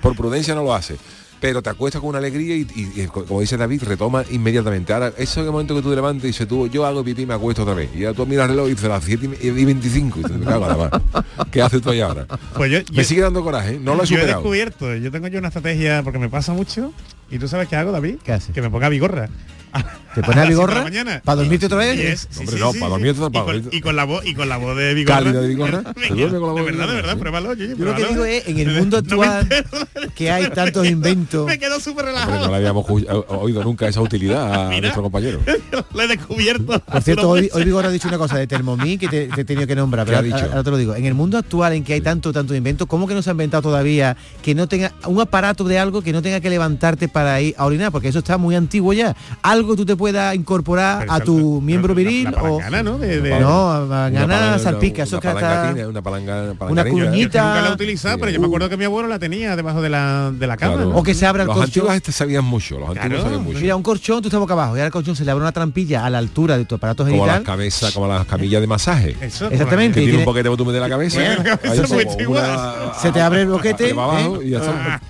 [0.02, 0.98] por, prudencia no lo hace.
[1.42, 4.92] Pero te acuestas con una alegría y, y- y, como dice David, retoma inmediatamente.
[4.92, 7.22] Ahora, ese es el momento que tú te levantas y dices tú, yo hago pipí
[7.22, 7.90] y me acuesto otra vez.
[7.96, 10.20] Y ya tú miras el reloj y dices las 7 y y 25.
[10.20, 10.90] Y me cago.
[11.50, 12.26] ¿Qué haces tú ahí ahora?
[12.58, 13.80] Pues yo, Me yo- sigue dando coraje, ¿eh?
[13.82, 14.42] no lo he yo he superado.
[14.42, 16.92] descubierto, yo tengo yo una estrategia porque me pasa mucho.
[17.32, 18.16] ¿Y tú sabes qué hago, David?
[18.22, 18.54] ¿Qué haces?
[18.54, 19.30] Que me ponga bigorra.
[20.16, 21.22] ¿Te pones a mañana.
[21.24, 22.28] ¿Para dormirte otra vez?
[22.32, 23.04] Sí, Hombre, sí, no, sí, para sí.
[23.04, 23.70] dormir, para y, con, dormir.
[23.72, 25.18] y con la voz y con la voz de bigorra.
[25.24, 25.78] Cálida de bigorra.
[25.96, 27.54] Venga, ¿Se duerme con la voz de de verdad, de verdad, pruébalo.
[27.54, 29.48] Yo, Yo lo que digo es, en el mundo actual,
[30.16, 31.46] que hay tantos inventos.
[31.46, 32.46] Me quedo súper Hombre, relajado.
[32.48, 34.82] no le habíamos o- oído nunca esa utilidad a Mira.
[34.82, 35.40] nuestro compañero.
[35.94, 36.80] Lo he descubierto.
[36.80, 39.46] Por cierto, hoy, hoy Vigor ha dicho una cosa de Thermomix que te, te he
[39.46, 40.36] tenido que nombrar, ¿Qué pero ha dicho?
[40.38, 40.96] ahora ahora te lo digo.
[40.96, 43.34] En el mundo actual en que hay tanto, tanto invento, ¿cómo que no se ha
[43.34, 47.40] inventado todavía que no tenga un aparato de algo que no tenga que levantarte para
[47.42, 47.92] ir a orinar?
[47.92, 49.16] Porque eso está muy antiguo ya.
[49.44, 52.98] Algo algo tú te puedas incorporar a tu miembro viril o palangana, ¿no?
[52.98, 58.18] De- no palangana salpica eso una que hasta- palangatina, una cuñita Nunca la he utilizado,
[58.20, 60.74] pero yo me acuerdo que mi abuelo la tenía debajo de la, de la cama.
[60.76, 60.90] Claro.
[60.92, 60.98] ¿no?
[60.98, 63.24] o que se abra el Los colchón antiguos este sabían mucho, los antiguos Claro.
[63.24, 63.60] sabían mucho.
[63.60, 65.52] mira un colchón tú estás boca abajo y ahora el colchón se le abre una
[65.52, 68.68] trampilla a la altura de tu aparato como las genital cabezas, como las camillas de
[68.68, 69.16] masaje.
[69.22, 70.00] Eso, Exactamente.
[70.00, 71.20] Que y tiene un tiene- poquete de la cabeza.
[71.20, 73.96] Se- una- se te abre el boquete ¿eh?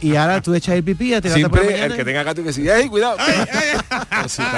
[0.01, 2.87] y ahora tú echas el pipí te Siempre el que tenga gato que decir, ¡ay,
[2.87, 3.17] cuidado!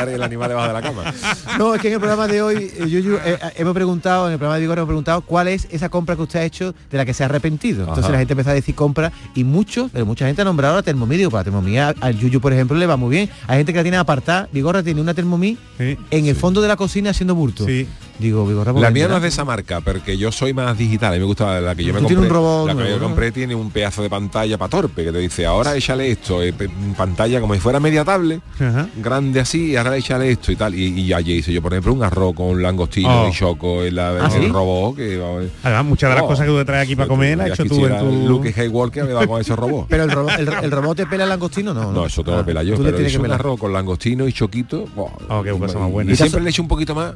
[0.07, 1.03] El animal debajo de la cama.
[1.57, 4.33] No, es que en el programa de hoy, eh, Yuyu, eh, eh, hemos preguntado, en
[4.33, 6.97] el programa de Vigor hemos preguntado cuál es esa compra que usted ha hecho de
[6.97, 7.81] la que se ha arrepentido.
[7.81, 8.13] Entonces Ajá.
[8.13, 11.17] la gente empezó a decir compra y muchos, pero mucha gente ha nombrado la Thermomix.
[11.17, 13.29] Digo, para a- al Yuyu, por ejemplo, le va muy bien.
[13.47, 14.47] Hay gente que la tiene apartada.
[14.51, 15.97] Vigorra tiene una Thermomix Sí.
[16.11, 17.65] en el fondo de la cocina haciendo bulto.
[17.65, 17.87] Sí.
[18.21, 21.09] Digo, La mía no es de esa marca, porque yo soy más digital.
[21.09, 22.15] A mí me gusta la que yo me compré.
[22.15, 23.03] tienes un robot la que yo ¿no?
[23.05, 26.53] compré tiene un pedazo de pantalla para torpe que te dice, ahora échale esto, eh,
[26.95, 28.87] pantalla como si fuera media tablet, Ajá.
[28.97, 30.75] grande así, y ahora échale esto y tal.
[30.75, 33.29] Y, y allí hice yo, por ejemplo, un arroz con langostino Oh.
[33.29, 34.47] y choco en la ¿Ah, el sí?
[34.49, 36.27] robot que vamos, Además, muchas de las Oh.
[36.27, 38.11] cosas que tú te traes aquí para comer Ya hecho tú en quisiera tu...
[38.27, 39.87] Luke Skywalker me da con ese robot.
[39.89, 41.91] Pero el, robot, el, el robot te pela el langostino, no.
[41.91, 43.39] No, eso todo lo Ah, pela yo, Tú le tienes que pelar.
[43.39, 44.85] arroz con langostino y choquito.
[44.95, 46.11] Oh, qué cosa más y- buena.
[46.11, 47.13] Y ¿Y te siempre le echo un poquito más.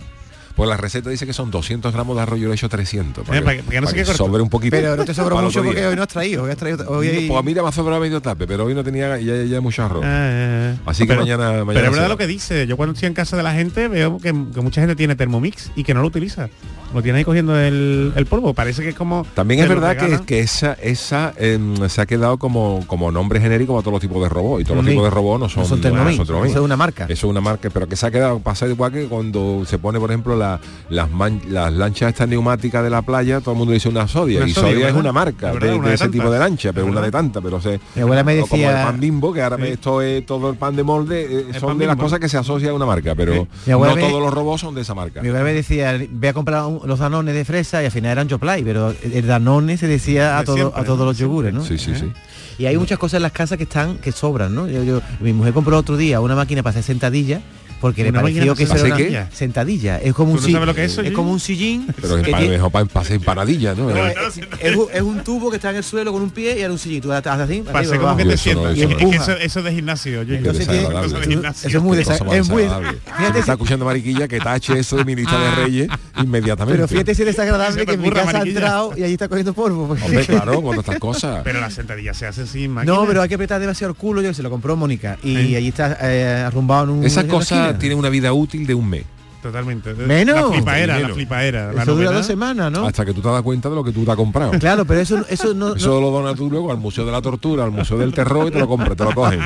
[0.56, 3.24] Pues la receta dice que son 200 gramos de arroz, yo le echo 300.
[3.24, 4.24] Eh, para que- para que no se quede corto.
[4.26, 4.76] sobre un poquito.
[4.78, 6.44] Pero no te sobró para mucho porque hoy no has traído.
[6.44, 8.84] Hoy has traído hoy hay- Pues mira, me ha sobrado medio tape, pero hoy no
[8.84, 10.04] tenía ya, ya mucho arroz.
[10.06, 12.68] Ah, Así que pero- mañana- mañana Pero es verdad lo que dice.
[12.68, 15.72] Yo cuando estoy en casa de la gente veo que, que mucha gente tiene Thermomix
[15.76, 16.48] y que no lo utiliza.
[16.94, 18.54] Lo tiene ahí cogiendo el, el polvo.
[18.54, 19.26] Parece que es como...
[19.34, 23.78] También es verdad que, que esa, esa em, se ha quedado como, como nombre genérico
[23.78, 24.62] a todos los tipos de robots.
[24.62, 26.22] Y todos los tipos de robots no son, No son no son Thermomix.
[26.48, 27.04] eso es una marca.
[27.04, 30.00] Eso es una marca, pero que se ha quedado pasa igual que cuando se pone,
[30.00, 30.45] por ejemplo, la-
[30.90, 34.40] las, man- las lanchas estas neumáticas de la playa, todo el mundo dice una Sodia.
[34.40, 36.20] Una y Sodia, Sodia es una marca de, verdad, de una de ese tantas.
[36.22, 37.60] tipo de lancha, pero una de tantas, pero.
[37.96, 39.64] Mi abuela me o Como decía- el pan bimbo, que ahora Sí.
[39.72, 42.04] esto es todo el pan de molde, eh, son de las Bimbo.
[42.06, 44.82] cosas que se asocia a una marca, pero no me- todos los robots son de
[44.82, 45.22] esa marca.
[45.22, 48.12] Mi abuela me decía, voy a comprar un- los danones de fresa y al final
[48.12, 51.06] eran Joplay, pero el danone se decía a, todo- siempre, a todos ¿no?
[51.06, 51.64] los yogures, ¿no?
[51.64, 52.12] Sí, sí, sí.
[52.58, 54.68] Y hay muchas cosas en las casas que están, que sobran, ¿no?
[54.68, 57.42] Yo, yo- mi mujer compró otro día una máquina para hacer sentadillas
[57.86, 59.26] porque le Una pareció que eso era una qué?
[59.32, 60.00] sentadilla.
[60.02, 61.86] Es como un ¿Tú no si- sabes lo que es como un sillín.
[62.02, 63.92] Pero que es tiene- para, para, para empanadillas, ¿no?
[63.92, 64.40] no, Eh, es,
[64.72, 66.74] es un, es un tubo que está en el suelo con un pie y ahora
[66.74, 67.02] un sillín.
[67.02, 68.76] Tú haces así, arriba, como que te sientas.
[68.76, 70.22] eso que de gimnasio.
[70.24, 70.68] Entonces.
[70.68, 70.72] Eso
[71.06, 71.68] es de gimnasio.
[71.70, 72.98] eso es muy desagradable.
[73.18, 75.88] fíjate está escuchando Mariquilla que tache eso de mi lista de reyes
[76.22, 76.76] inmediatamente.
[76.78, 79.54] pero fíjate si es desagradable que en mi casa ha entrado y allí está cogiendo
[79.54, 79.88] polvo.
[79.88, 81.42] porque- Hombre, claro, cuando estas cosas.
[81.44, 82.94] Pero la sentadilla se hace sin máquina.
[82.94, 85.56] No, pero hay que apretar demasiado el culo, yo se lo compró Mónica y Sí.
[85.56, 88.90] allí está eh, arrumbado en un Esas en cosas tienen una vida útil de un
[88.90, 89.06] mes.
[89.46, 89.94] Totalmente.
[89.94, 90.36] Menos.
[90.36, 91.72] La flipaera, la flipaera.
[91.72, 92.88] La Eso dura dos semanas, ¿no?
[92.88, 94.58] Hasta que tú te das cuenta de lo que tú te has comprado.
[94.58, 97.64] Claro, pero eso, eso no, Eso lo donas tú luego al Museo de la Tortura,
[97.64, 99.40] al Museo del Terror y te lo compras, te lo cogen.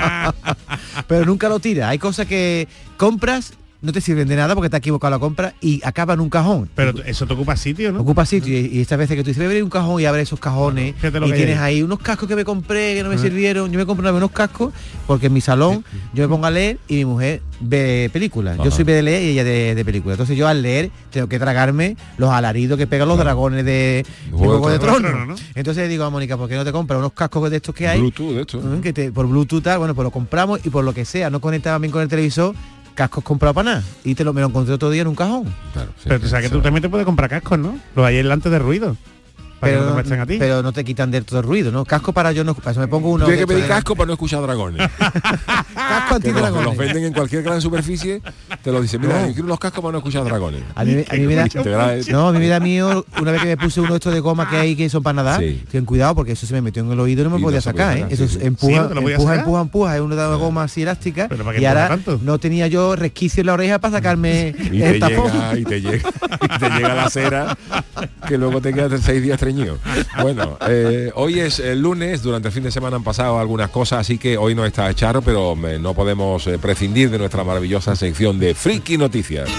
[1.08, 1.90] pero nunca lo tira.
[1.90, 5.54] Hay cosas que compras, no te sirven de nada porque te has equivocado la compra
[5.62, 6.70] y acaba en un cajón.
[6.76, 8.02] Pero eso te ocupa sitio, ¿no?
[8.02, 10.06] Ocupa sitio y, y estas veces que tú dices, voy a abrir un cajón y
[10.06, 11.76] abres esos cajones y tienes hay.
[11.76, 13.72] ahí unos cascos que me compré que no me sirvieron.
[13.72, 14.74] Yo me compré unos cascos
[15.08, 18.58] porque en mi salón yo me pongo a leer y mi mujer ve películas.
[18.64, 20.16] Yo soy de leer y ella de, de películas.
[20.16, 24.42] Entonces yo al leer tengo que tragarme los alaridos que pegan los dragones de, Juego
[24.54, 25.12] de Juego de Tronos.
[25.12, 25.28] Tronos.
[25.40, 25.48] ¿no?
[25.56, 28.00] Entonces digo a Mónica, ¿por qué no te compras unos cascos de estos que hay?
[28.00, 28.58] Bluetooth, de.
[28.58, 31.30] Mm, que te- por Bluetooth tal, bueno, pues lo compramos y por lo que sea,
[31.30, 32.54] no conectaba bien con el televisor,
[33.00, 33.84] cascos comprados para nada.
[34.04, 35.46] Y te lo, me lo encontré otro día en un cajón.
[35.72, 37.80] Claro, sí, Pero tú sabes que tú también te puedes comprar cascos, ¿no?
[37.96, 38.98] Los hay delante de ruido.
[39.60, 40.36] Para que no te Pero, molesten a ti.
[40.40, 41.84] pero no te quitan de todo el ruido, ¿no?
[41.86, 43.26] Casco para yo no, eso me pongo uno.
[43.26, 44.90] Tienes que pedir de- casco para no escuchar dragones.
[45.00, 46.66] Casco los, antidragones.
[46.66, 48.22] los venden en cualquier gran superficie,
[48.64, 50.62] te lo dicen, mira, yo quiero unos cascos para no escuchar dragones.
[50.76, 51.46] A mí, a mí me da,
[52.12, 54.20] no, a mí me da miedo una vez que me puse uno de estos de
[54.20, 55.40] goma que hay que son para nadar.
[55.40, 55.64] Sí.
[55.72, 57.46] Ten cuidado porque eso se me metió en el oído y no me Y no
[57.48, 58.02] podía sacar, ¿eh?
[58.02, 58.48] sacar, Eso sí, es sí.
[58.48, 61.28] empuja, no empuja, empuja, empuja, es una de goma así elástica.
[61.30, 62.20] Pero ¿para qué Y ahora tanto?
[62.24, 65.32] no tenía yo resquicio en la oreja para sacarme y el te tapón.
[65.32, 66.10] llega y te llega
[66.56, 67.58] y te llega la cera
[68.28, 69.40] que luego te quedas seis días
[70.22, 74.00] bueno eh, hoy es el lunes durante el fin de semana han pasado algunas cosas
[74.00, 77.96] así que hoy no está Charo pero me- no podemos eh, prescindir de nuestra maravillosa
[77.96, 79.50] sección de friki noticias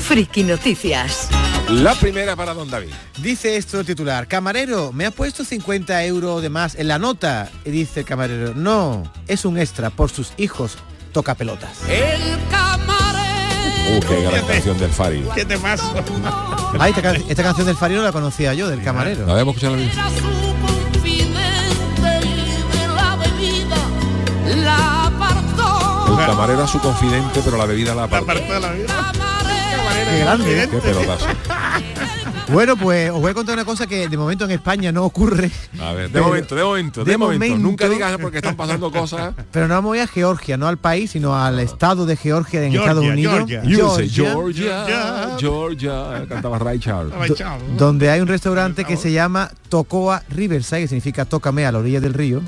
[0.00, 1.28] Friki Noticias.
[1.70, 6.42] la primera para don David Dice esto el titular, camarero, me ha puesto 50 euros
[6.42, 7.50] de más en la nota.
[7.64, 10.76] Y dice el camarero, no, es un extra por sus hijos
[11.12, 11.78] toca pelotas.
[13.90, 15.84] Uh, qué gran canción del Fari ¿Qué te pasa?
[16.78, 19.26] Ah, esta, can- esta canción del Farino la conocía yo, del camarero.
[19.26, 20.02] la debemos escuchar la misma
[26.08, 29.12] el camarero a su confidente pero la bebida la La apartó parte de la vida.
[30.10, 30.68] Qué grande, ¿eh?
[30.70, 31.26] qué pelotazo
[32.52, 35.50] Bueno, pues os voy a contar una cosa que de momento en España no ocurre.
[35.80, 37.46] A ver, de Pero- momento, de momento, de, de momento.
[37.46, 39.34] momento- Nunca digas porque están pasando cosas.
[39.50, 42.90] Pero no vamos a Georgia, no al país, sino al estado de Georgia en Georgia,
[42.90, 43.34] Estados Unidos.
[43.48, 43.62] Georgia.
[43.64, 47.14] USA, Georgia, Georgia, Georgia, cantaba Ray Charles.
[47.78, 52.00] donde hay un restaurante que se llama Tocoa Riverside, que significa Tócame a la orilla
[52.00, 52.42] del río,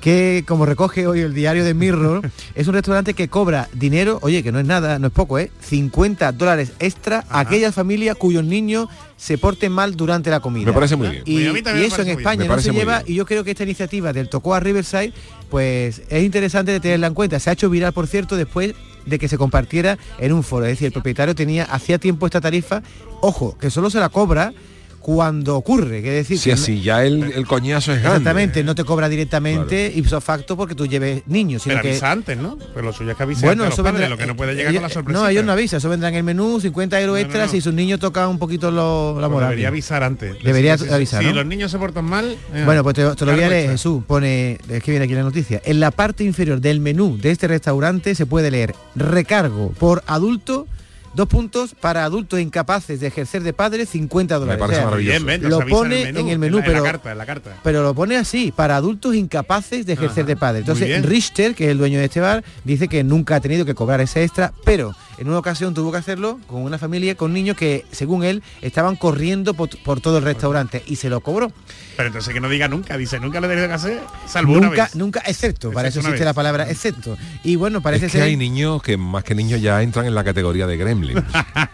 [0.00, 4.42] que como recoge hoy el diario de Mirror, es un restaurante que cobra dinero, oye,
[4.44, 5.50] que no es nada, no es poco, ¿eh?
[5.60, 8.88] 50 dólares extra a aquellas familias cuyos niños
[9.20, 10.64] se porten mal durante la comida.
[10.64, 11.22] Me parece muy bien.
[11.26, 13.12] Y, a eso en España no se lleva bien.
[13.12, 15.12] y yo creo que esta iniciativa del Tocoa Riverside
[15.50, 17.38] pues es interesante de tenerla en cuenta.
[17.38, 20.64] Se ha hecho viral, por cierto, después de que se compartiera en un foro.
[20.64, 22.82] Es decir, el propietario tenía hacía tiempo esta tarifa,
[23.20, 24.54] ojo, que solo se la cobra
[25.00, 28.18] cuando ocurre, que es decir, Si así ya el, el coñazo es grande.
[28.18, 32.10] exactamente, no te cobra directamente ipso facto porque tú lleves niños, sino Pero que avisa
[32.12, 32.58] antes, ¿no?
[32.74, 34.54] Pero lo suyo es que avise bueno, eso los padres, vendrá, lo que no puede
[34.54, 35.20] llegar ellos- con la sorpresa.
[35.20, 37.52] No, ellos no avisan, eso vendrá en el menú, 50 euros No, extras no.
[37.52, 39.48] si sus niños tocan un poquito lo, la moral.
[39.48, 40.36] debería avisar antes.
[40.44, 41.34] Debería Si- avisar, Si ¿no?
[41.34, 42.36] los niños se portan mal.
[42.54, 43.70] eh, Bueno, pues te, te lo voy a leer.
[43.70, 44.02] Jesús.
[44.06, 45.60] Pone, es que viene aquí la noticia.
[45.64, 50.66] En la parte inferior del menú de este restaurante se puede leer recargo por adulto,
[51.14, 54.58] dos puntos, para adultos incapaces de ejercer de padre, 50 Me dólares.
[54.60, 55.24] parece O sea, maravilloso.
[55.24, 57.18] Bien, ven, nos Lo pone en el menú, en la- pero- En la carta, en
[57.18, 57.56] la carta.
[57.62, 60.60] Pero lo pone así, para adultos incapaces de ejercer Ajá, de padre.
[60.62, 61.06] muy Entonces.
[61.06, 64.00] Richter, que es el dueño de este bar, dice que nunca ha tenido que cobrar
[64.00, 67.84] ese extra, pero en una ocasión tuvo que hacerlo con una familia, con niños que,
[67.92, 71.52] según él, estaban corriendo por, por todo el restaurante y se lo cobró.
[71.96, 74.84] Pero entonces que no diga nunca, dice, nunca lo debe que hacer, salvo una Nunca,
[74.84, 74.96] vez.
[74.96, 76.24] nunca, excepto, para eso existe vez.
[76.24, 77.18] la palabra excepto.
[77.44, 78.26] Y bueno, parece es que ser...
[78.28, 81.22] hay niños que más que niños ya entran en la categoría de gremlins.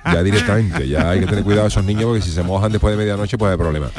[0.05, 0.89] ya directamente.
[0.89, 3.37] Ya hay que tener cuidado a esos niños porque si se mojan después de medianoche
[3.39, 3.91] pues hay problema.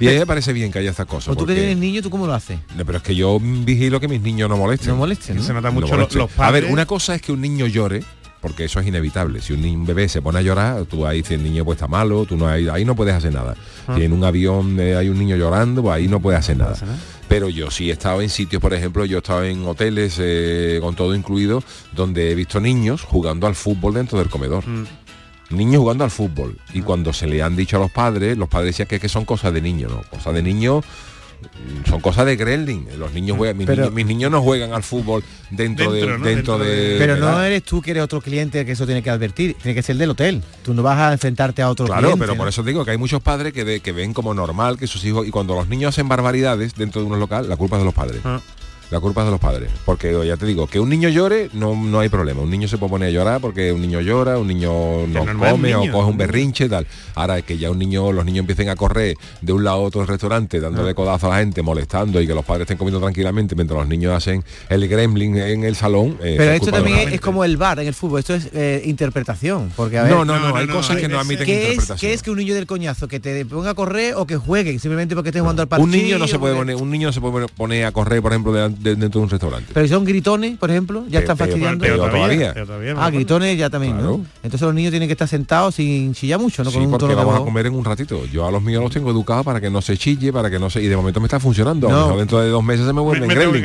[0.00, 1.28] Y a mí me parece bien que haya estas cosas.
[1.28, 2.58] O tú que tienes niño, ¿tú cómo lo haces?
[2.76, 4.88] No, pero es que yo vigilo que mis niños no molesten.
[4.88, 5.42] No molesten, ¿no?
[5.42, 6.62] Se nota No mucho los A padres.
[6.62, 8.02] ver, una cosa es que un niño llore,
[8.40, 9.40] porque eso es inevitable.
[9.40, 12.24] Si un, bebé se pone a llorar, tú ahí si el niño pues está malo,
[12.26, 13.56] tú no hay, ahí no puedes hacer nada.
[13.86, 13.94] Ah.
[13.96, 16.76] Si en un avión eh, hay un niño llorando, pues ahí no puedes hacer nada.
[17.28, 20.78] Pero yo sí he estado en sitios, por ejemplo, yo he estado en hoteles eh,
[20.80, 21.62] con todo incluido,
[21.92, 24.66] donde he visto niños jugando al fútbol dentro del comedor.
[24.66, 24.86] Mm.
[25.50, 26.58] Niños jugando al fútbol.
[26.72, 29.24] Y cuando se le han dicho a los padres, los padres decían que, que son
[29.24, 30.02] cosas de niños, ¿no?
[30.10, 30.84] Cosas de niños
[31.88, 32.86] son cosas de Gremlin.
[32.98, 36.18] Los niños juegan, mis, Pero- niños, mis niños no juegan al fútbol dentro, Dentro, de
[36.18, 36.24] ¿no?
[36.24, 38.86] dentro, Dentro de, de- Pero de no eres tú que eres otro cliente que eso
[38.86, 40.42] tiene que advertir, tiene que ser del hotel.
[40.64, 42.18] Tú no vas a enfrentarte a otro Claro, cliente.
[42.20, 42.38] pero ¿no?
[42.38, 45.04] por eso digo que hay muchos padres que, ve- que ven como normal que sus
[45.04, 47.84] hijos y cuando los niños hacen barbaridades dentro de un local, la culpa es de
[47.86, 48.20] los padres.
[48.24, 48.40] Ah.
[48.90, 49.70] La culpa es de los padres.
[49.84, 52.42] Porque ya te digo, que un niño llore no, no hay problema.
[52.42, 55.74] Un niño se puede poner a llorar porque un niño llora, un niño no come
[55.74, 56.86] o coge un berrinche y tal.
[57.16, 59.80] Ahora es que ya un niño, los niños empiecen a correr de un lado a
[59.80, 63.00] otro del restaurante, dándole codazo a la gente, molestando y que los padres estén comiendo
[63.00, 66.16] tranquilamente mientras los niños hacen el gremlin en el salón.
[66.22, 68.50] eh, Pero es esto también es, es como el bar en el fútbol, esto es
[68.54, 69.72] eh, interpretación.
[69.74, 71.54] Porque a ver, No, no, no, No, hay no, cosas no, que no admiten ¿qué
[71.54, 71.98] es, interpretación.
[71.98, 74.78] qué es que un niño del coñazo que te ponga a correr o que juegue
[74.78, 75.84] simplemente porque estés jugando al partido?
[75.86, 78.32] un niño no se puede poner, un niño no se puede poner a correr, por
[78.32, 79.70] ejemplo, de- de- dentro de un restaurante.
[79.72, 81.84] Pero si son gritones, por ejemplo, ya están fastidiando.
[81.84, 82.54] peor todavía.
[82.96, 84.18] Ah, gritones ya también, Claro.
[84.18, 84.26] ¿no?
[84.42, 86.70] Entonces los niños tienen que estar sentados sin chillar mucho, ¿no?
[86.70, 88.24] Sí, Con un porque vamos a comer en un ratito.
[88.26, 90.70] Yo a los míos los tengo educados para que no se chille, para que no
[90.70, 90.82] se...
[90.82, 91.88] Y de momento me está funcionando.
[91.88, 92.02] A lo No.
[92.06, 93.62] mejor dentro de dos meses se me vuelven gremlin.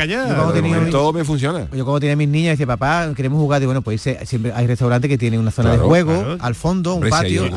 [0.64, 1.68] momento me funciona.
[1.76, 3.60] Yo como tenía mis niñas, decía, papá, queremos jugar.
[3.60, 6.38] Digo, bueno, pues siempre hay restaurantes que tienen una zona Claro, de juego, claro.
[6.40, 7.44] al fondo, un patio.
[7.44, 7.50] un-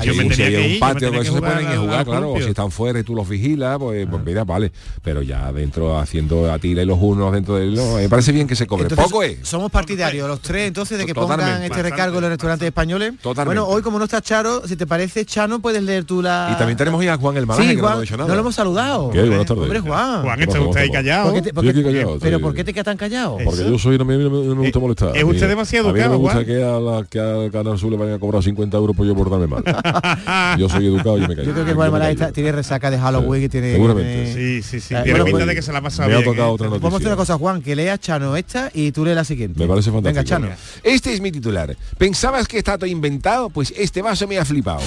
[0.81, 2.35] patio, eso se ponen a jugar, claro.
[2.39, 4.73] Si están fuera y tú los vigilas, pues, pues mira, vale.
[5.03, 8.67] Pero ya dentro haciendo a tira y los unos No, me parece bien que se
[8.67, 8.85] cobre.
[8.85, 9.39] Entonces, Poco es.
[9.43, 11.67] Somos partidarios los tres entonces de que pongan Totalmente.
[11.67, 13.13] este recargo en los restaurantes españoles.
[13.23, 13.61] Totalmente.
[13.61, 16.51] Bueno, hoy como no está Charo, si te parece Chano, puedes leer tú la.
[16.53, 18.29] Y también tenemos hoy a Juan el Malaje, Sí, que no Juan, hemos dicho nada.
[18.29, 19.11] no lo hemos saludado.
[19.11, 19.21] ¿Qué?
[19.23, 19.63] Buenas tardes.
[19.65, 20.23] Hombre, Juan.
[20.23, 21.25] Juan, ¿Qué está pasa, usted ahí callado.
[21.25, 23.39] ¿Por qué te- por Estoy qué- aquí callado, pero ¿por qué te quedas tan callado?
[23.45, 25.17] Porque yo soy, no me, no me gusta Eh, molestar.
[25.17, 26.47] es usted demasiado A mí no me educado, gusta Juan.
[26.47, 29.15] que a, la, que al Canal Sur le vayan a cobrar 50 euros por yo
[29.15, 29.63] portarme mal.
[30.59, 31.49] yo soy educado y yo me callo.
[31.49, 33.73] Yo creo que Juan Malaje tiene resaca de Halloween y tiene.
[33.73, 34.33] seguramente.
[34.33, 34.89] Sí, sí, sí.
[34.89, 36.53] Tiene bueno, pinta de que se la ha pasado me ha tocado ¿eh?
[36.55, 36.83] otra noticia.
[36.83, 39.61] Vamos a hacer una cosa, Juan, que lea Chano esta y tú lees la siguiente.
[39.61, 40.25] Me parece fantástico.
[40.25, 40.49] Venga, Chano.
[40.83, 41.77] Este es mi titular.
[41.99, 43.51] ¿Pensabas que está todo inventado?
[43.51, 44.81] Pues este vaso me ha flipado.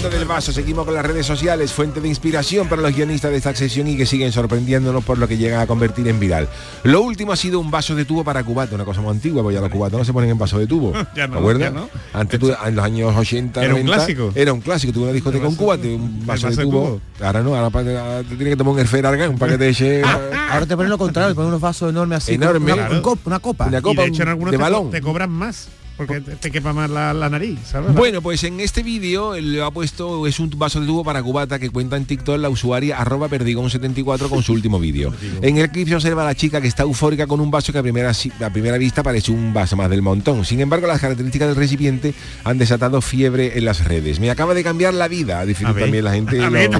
[0.00, 3.36] Fondo del vaso seguimos con las redes sociales, fuente de inspiración para los guionistas de
[3.36, 6.48] esta sesión y que siguen sorprendiéndonos por lo que llegan a convertir en viral.
[6.84, 9.56] Lo último ha sido un vaso de tubo para cubata, una cosa muy antigua, porque
[9.56, 10.92] ya los cubatos no se ponen en vaso de tubo.
[11.14, 11.62] Ya no, ¿Te acuerdas?
[11.62, 11.88] ya no.
[12.14, 14.32] Antes tú, en los años 80, Era un 90, clásico.
[14.34, 17.00] Era un clásico, tuve una discoteca con cubate, un vaso, de, tubo.
[17.20, 20.76] Ahora no, ahora te tiene que tomar un Herfer un paquete de che- Ahora te
[20.76, 22.34] ponen lo contrario, te ponen unos vasos enormes así.
[22.34, 22.72] Enorme.
[22.72, 22.94] Una, Claro.
[22.96, 23.66] un cop- una copa.
[23.66, 24.90] Una Y copa de hecho en algunos de te, co- balón.
[24.90, 25.68] te cobran más
[26.06, 27.94] porque te, te quepa más la, la nariz, ¿sabes?
[27.94, 31.58] Bueno, pues en este vídeo lo ha puesto, es un vaso de tubo para cubata
[31.58, 35.12] que cuenta en TikTok la usuaria arroba perdigón74 con su último vídeo.
[35.42, 37.78] En el clip se observa a la chica que está eufórica con un vaso que
[37.78, 40.44] a primera, si- a primera vista parece un vaso más del montón.
[40.44, 44.20] Sin embargo, las características del recipiente han desatado fiebre en las redes.
[44.20, 46.70] Me acaba de cambiar la vida, ha definido también la gente, los, ver,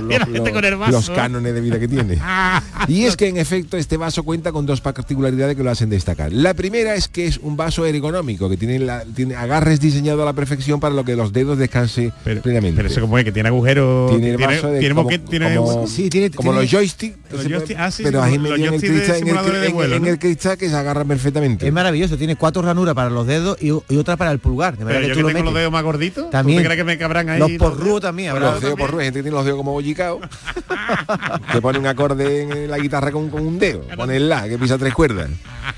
[1.17, 2.19] cánones de vida que tiene.
[2.89, 6.33] Y es que en efecto este vaso cuenta con dos particularidades que lo hacen destacar.
[6.33, 10.25] La primera es que es un vaso ergonómico, que tiene, la- tiene agarres diseñados a
[10.25, 12.77] la perfección para lo que los dedos descanse plenamente.
[12.77, 15.55] Pero eso como es que tiene agujero, Tiene el vaso de tiene como, moquete, tiene
[15.57, 19.93] como- Sí, tiene- como tiene- los joysticks, joystick- ah, sí, pero ahí en en en-
[19.93, 21.67] en el cristal que se agarra perfectamente.
[21.67, 24.77] Es maravilloso, tiene cuatro ranuras para los dedos y, y otra para el pulgar.
[24.77, 26.59] De manera Pero yo que lo tengo los dedos más gorditos, También.
[26.59, 27.39] ¿tú te crees que me cabrán ahí?
[27.39, 30.21] Los porrúos también, los dedos por ruedas, hay gente que tiene los dedos como bollicaos,
[31.53, 34.59] que pone un acorde en la guitarra con, con un dedo, pone el la, que
[34.59, 35.29] pisa tres cuerdas.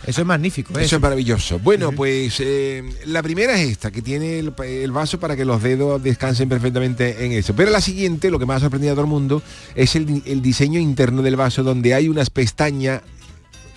[0.07, 0.79] Eso es magnífico.
[0.79, 0.85] ¿eh?
[0.85, 1.59] Eso es maravilloso.
[1.59, 6.03] Bueno, pues eh, la primera es esta, que tiene el, vaso para que los dedos
[6.03, 7.55] descansen perfectamente en eso.
[7.55, 9.43] Pero la siguiente, lo que más ha sorprendido a todo el mundo,
[9.75, 13.03] es el, el diseño interno del vaso, donde hay unas pestañas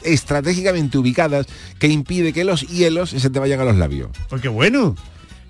[0.04, 1.48] estratégicamente ubicadas
[1.80, 4.10] que impide que los hielos se te vayan a los labios.
[4.30, 4.96] Porque bueno.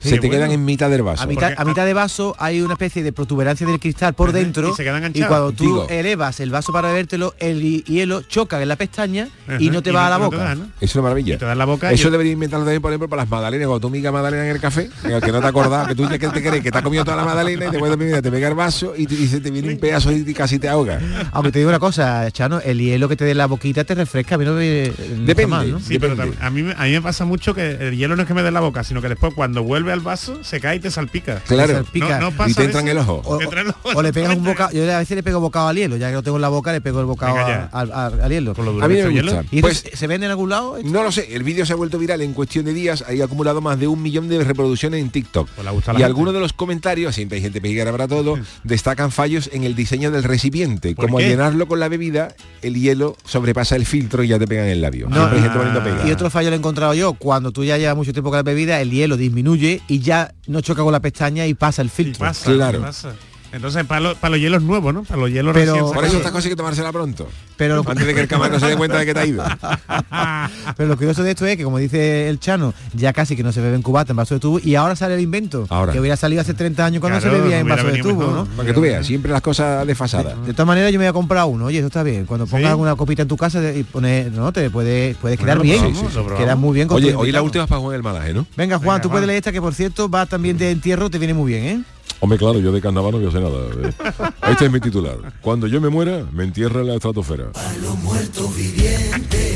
[0.10, 0.34] Se te bueno.
[0.34, 1.24] quedan en mitad del vaso.
[1.24, 4.70] A mitad, a mitad de vaso hay una especie de protuberancia del cristal por dentro
[4.70, 5.88] y se quedan y cuando tú Digo.
[5.89, 9.82] elevas el vaso para bebértelo, el hi- hielo choca en la pestaña Ajá, y no
[9.82, 10.48] te va a la no te boca.
[10.50, 10.63] da, ¿no?
[10.65, 11.36] Eso es una maravilla.
[11.36, 13.68] Y te da la boca Eso yo- debería inventarlo también, por ejemplo, para las magdalenas.
[13.68, 16.04] Cuando tú migas magdalena en el café, en el que no te acordás, que tú
[16.10, 18.22] ya que te crees que te has comido toda la magdalena y después de primera
[18.22, 20.68] te pega el vaso y, te- y se te viene un pedazo y casi te
[20.70, 21.00] ahoga.
[21.32, 23.96] Aunque te digo una cosa, Chano, el hielo que te dé en la boquita te
[23.96, 24.91] refresca, a mí no me
[25.26, 25.48] Depende.
[25.48, 25.80] mal, ¿no?
[25.80, 26.38] Sí, pero Depende.
[26.41, 28.41] a mí, me- a mí me pasa mucho que el hielo no es que me
[28.41, 30.92] dé en la boca, sino que después cuando vuelve al vaso se cae y te
[30.92, 31.42] salpica.
[31.48, 31.74] Claro.
[31.74, 32.20] salpica.
[32.20, 33.22] No, no pasa Y te de entra en el ojo.
[33.26, 36.10] O, Te le pegas un bocado, yo a veces le pego bocado al hielo, ya
[36.10, 38.54] que lo tengo en la boca, le pego el bocado a- al, hielo.
[38.82, 39.44] A mí me gusta.
[39.52, 40.78] ¿Y Pues- se vende en algún lado?
[40.84, 43.62] No lo sé, el vídeo se ha vuelto viral en cuestión de días, hay acumulado
[43.62, 45.50] más de un millón de reproducciones en TikTok.
[45.50, 49.64] Pues y algunos de los comentarios, siempre hay gente pejiguera para todo, destacan fallos en
[49.64, 53.86] el diseño del recipiente, ¿Por como al llenarlo con la bebida, el hielo sobrepasa el
[53.86, 55.08] filtro y ya te pega en el labio.
[55.10, 56.04] No, ah.
[56.06, 58.44] Y otro fallo lo he encontrado yo, cuando tú ya llevas mucho tiempo con la
[58.44, 61.91] bebida, el hielo disminuye y ya no choca con la pestaña y pasa el Y
[61.91, 62.26] filtro.
[62.26, 62.82] pasa, Claro.
[62.82, 63.13] pasa.
[63.56, 65.04] Entonces, para, lo- para los hielos nuevos, ¿no?
[65.04, 67.28] Para los hielos Pero- recién Por eso estas cosas hay que tomársela pronto.
[67.58, 69.44] Pero, Antes de que el camarero se dé cuenta de que te ha ido.
[70.78, 73.52] pero lo curioso de esto es que, como dice el Chano, ya casi que no
[73.52, 75.65] se bebe en cubata, en vaso de tubo, y ahora sale el invento.
[75.70, 75.94] Ahora.
[75.94, 78.34] Que hubiera salido hace 30 años cuando Claro, se bebía en vaso de tubo, mejor.
[78.36, 78.46] ¿no?
[78.46, 80.36] Para que tú veas, siempre las cosas desfasadas.
[80.46, 82.26] De todas maneras yo me voy a comprar uno, oye, eso está bien.
[82.26, 82.70] Cuando pongas ¿Sí?
[82.72, 85.94] alguna copita en tu casa y pones, no, te puede, puedes quedar bien.
[86.38, 88.46] Queda muy bien con Oye, hoy la última es para Juan el Malaje, ¿no?
[88.58, 91.18] Venga, Juan, Venga, tú puedes leer esta que por cierto va también de entierro, te
[91.20, 91.84] viene muy bien, ¿eh?
[92.21, 93.58] Hombre, claro, yo de carnaval no voy a hacer nada.
[93.89, 94.51] eh.
[94.51, 95.17] Este es mi titular.
[95.41, 97.45] Cuando yo me muera, me entierra en la estratosfera.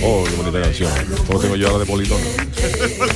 [0.03, 0.91] Oh, qué bonita canción.
[1.41, 1.91] Tengo yo ahora de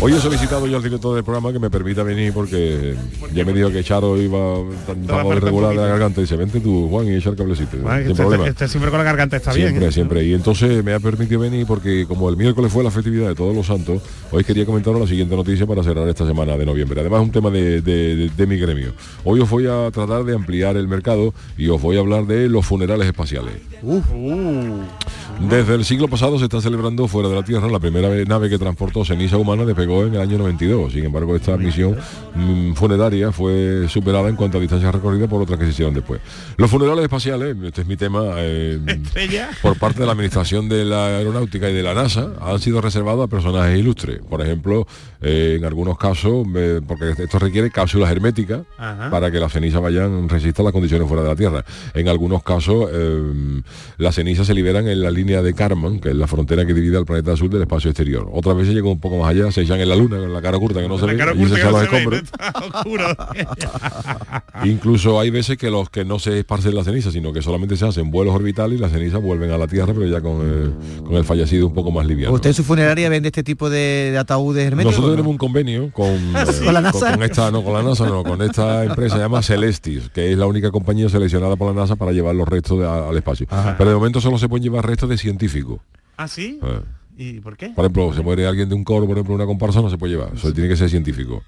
[0.00, 2.94] Hoy he solicitado yo al director del programa que me permita venir porque
[3.34, 6.88] ya me dijo que Charo iba tan irregular de la garganta y dice, vente tú,
[6.88, 7.76] Juan, y echa el cablecito.
[7.76, 8.46] Sin este, problema.
[8.48, 9.88] este siempre con la garganta está siempre, bien.
[9.88, 9.92] ¿eh?
[9.92, 10.24] siempre.
[10.24, 13.54] Y entonces me ha permitido venir porque como el miércoles fue la festividad de todos
[13.54, 17.00] los santos, hoy quería comentaros la siguiente noticia para cerrar esta semana de noviembre.
[17.00, 18.92] Además un tema de, de- de- de mi gremio.
[19.24, 22.48] Hoy os voy a tratar de ampliar el mercado y os voy a hablar de
[22.48, 23.54] los funerales espaciales.
[23.82, 24.00] Uh.
[25.48, 28.48] Desde el siglo pasado se está celebrando fuera de la Tierra la primera ve- nave
[28.48, 30.92] que transportó ceniza humana despegó en el año 92.
[30.92, 31.96] Sin embargo, esta misión
[32.34, 36.20] mm, funeraria fue superada en cuanto a distancia recorrida por otras que se hicieron después.
[36.56, 38.78] Los funerales espaciales, este es mi tema, eh,
[39.62, 43.24] por parte de la Administración de la Aeronáutica y de la NASA han sido reservados
[43.24, 44.20] a personajes ilustres.
[44.28, 44.86] Por ejemplo,
[45.20, 49.10] eh, en algunos casos, eh, porque esto requiere cápsulas herméticas Ajá.
[49.10, 51.64] para que las cenizas vayan, resistan las condiciones fuera de la Tierra.
[51.94, 53.62] En algunos casos, eh,
[53.96, 56.98] las cenizas se liberan en la línea de Karman, que es la frontera que divide
[56.98, 58.28] al planeta azul del espacio exterior.
[58.44, 60.58] Otras veces llegan un poco más allá, se echan en la luna, con la cara
[60.58, 62.22] curta que no se La ve, y se que no se.
[64.68, 67.86] Incluso hay veces que los que no se esparcen las cenizas, sino que solamente se
[67.86, 71.14] hacen vuelos orbitales y las cenizas vuelven a la Tierra, pero ya con el, con
[71.16, 72.34] el fallecido un poco más liviano.
[72.34, 74.92] ¿Usted en su funeraria vende este tipo de, de ataúdes herméticos?
[74.92, 75.16] Nosotros ¿no?
[75.16, 77.12] tenemos un convenio con, eh, ¿Con la NASA?
[77.12, 80.36] con esta, no, con la NASA, no, con esta empresa se llama Celestis, que es
[80.36, 83.46] la única compañía seleccionada por la NASA para llevar los restos de- a- al espacio.
[83.78, 85.80] Pero de momento solo se pueden llevar restos de científicos.
[86.18, 86.60] ¿Ah, sí?
[86.62, 86.80] Eh.
[87.16, 87.68] ¿Y por qué?
[87.68, 90.14] Por ejemplo, se muere alguien de un coro, por ejemplo, una comparsa, no se puede
[90.14, 90.30] llevar.
[90.34, 91.44] Eso tiene que ser científico.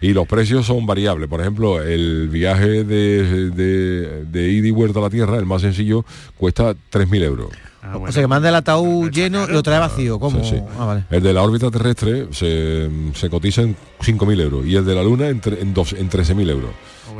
[0.00, 1.28] Y los precios son variables.
[1.28, 5.60] Por ejemplo, el viaje de, de, de ida y vuelta a la Tierra, el más
[5.60, 6.04] sencillo,
[6.38, 7.48] cuesta 3.000 euros.
[7.82, 10.18] Ah, O sea, que manda el ataúd lleno y lo trae vacío.
[10.18, 10.42] ¿Cómo?
[10.44, 10.62] Sí, sí.
[10.78, 11.04] Ah, vale.
[11.10, 15.02] El de la órbita terrestre se, se cotiza en 5.000 euros y el de la
[15.02, 16.70] Luna en, en, dos- en 13.000 euros.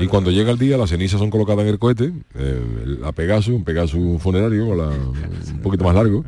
[0.00, 2.60] Y cuando llega el día, las cenizas son colocadas en el cohete, eh,
[3.04, 6.24] a Pegasus, un Pegasus funerario, la- un poquito más largo.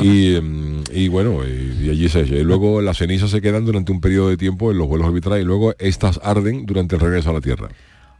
[0.00, 0.36] Y,
[0.92, 4.28] y bueno, y, y allí se y luego las cenizas se quedan durante un periodo
[4.28, 7.40] de tiempo en los vuelos orbitales y luego estas arden durante el regreso a la
[7.40, 7.68] Tierra.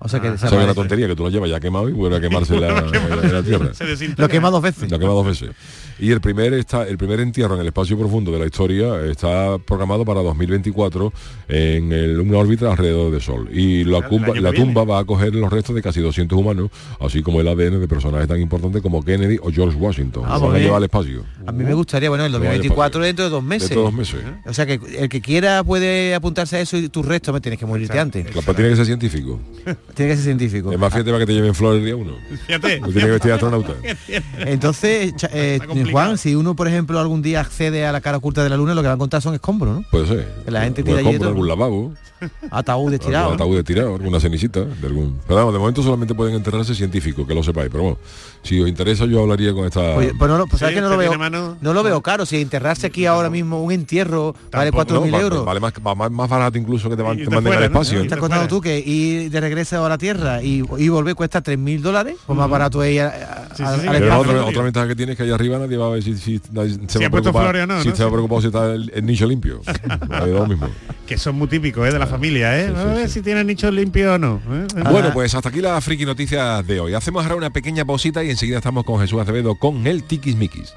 [0.05, 0.65] O sea que que desaparece.
[0.65, 3.71] una tontería que tú lo llevas ya quemado y vuelve a quemarse la, tierra.
[4.17, 4.91] Lo quema dos veces.
[4.91, 5.51] Lo quema dos veces.
[5.99, 9.59] Y el primer está el primer entierro en el espacio profundo de la historia está
[9.59, 11.13] programado para 2024
[11.49, 13.49] en el, una órbita alrededor del Sol.
[13.53, 14.73] Y la, cumba- año la que viene.
[14.75, 17.89] tumba va a coger los restos de casi 200 humanos, así como el ADN de
[17.89, 20.25] personajes tan importantes como Kennedy o George Washington.
[20.27, 21.25] Ah, van a llevar al espacio.
[21.47, 23.69] A mí me gustaría, bueno, el Se va al 2024 dentro de dos meses.
[23.69, 24.21] Dentro de dos meses.
[24.47, 27.59] O sea que el que quiera puede apuntarse a eso y tus restos me tienes
[27.59, 28.27] que morirte antes.
[28.27, 29.41] Claro, tiene que ser científico.
[29.95, 30.73] Tiene que ser científico.
[30.73, 32.15] Es más fíjate para que te lleven flores el día uno.
[32.47, 32.81] Fíjate.
[32.81, 33.75] No tiene que vestir astronauta.
[34.39, 35.59] Entonces, eh,
[35.91, 38.75] Juan, si uno, por ejemplo, algún día accede a la cara oculta de la luna,
[38.75, 39.85] lo que va a encontrar son escombros, ¿no?
[39.91, 40.29] Puede ser.
[40.45, 41.93] Que la gente tira escombro, algún lavabo.
[42.51, 43.35] Ataúdes Algún tirados.
[43.35, 45.19] ataúd de tirado, alguna cenicita de algún.
[45.27, 47.69] Pero vamos, de momento solamente pueden enterrarse científicos, que lo sepáis.
[47.71, 47.99] Pero bueno,
[48.43, 49.81] si os interesa yo hablaría con esta.
[49.97, 51.19] Oye, pues no, lo- pues ¿sabes Sí, que no lo este veo?
[51.19, 51.57] mano.
[51.61, 52.27] No lo veo caro.
[52.27, 55.21] Si enterrarse aquí ahora mismo un entierro vale Tampoco, 4.000 ¿no?
[55.21, 55.45] Euros.
[55.45, 57.81] Vale más, más, más barato incluso que te, te de manden fuera, al ¿no?
[57.81, 58.05] espacio.
[58.05, 61.15] Y ¿Te has contado tú que ir de regreso a la Tierra y, y volver
[61.15, 62.17] cuesta 3.000 dólares?
[62.27, 64.19] Pues más barato es ir a- a- Sí, sí, al- espacio.
[64.19, 66.41] otra, otra ventaja que tiene es que allá arriba nadie va a ver si, si,
[66.53, 67.97] nadie se va ha a puesto preocupar flores o no, si ¿no?
[67.97, 69.61] se va preocupar si está el, el nicho limpio.
[70.49, 70.69] Mismo.
[71.07, 71.93] Que son muy típicos, ¿eh?
[71.93, 72.69] De la familia, ¿eh?
[72.69, 73.15] sí, a ver sí.
[73.15, 74.41] si tienen nichos limpios o no.
[74.51, 74.67] ¿eh?
[74.91, 76.95] Bueno, pues hasta aquí la friki noticias de hoy.
[76.95, 80.75] Hacemos ahora una pequeña pausita y enseguida estamos con Jesús Acevedo con el Tikis Mikis.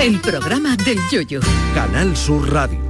[0.00, 1.40] El programa del yoyo.
[1.74, 2.89] Canal Sur Radio.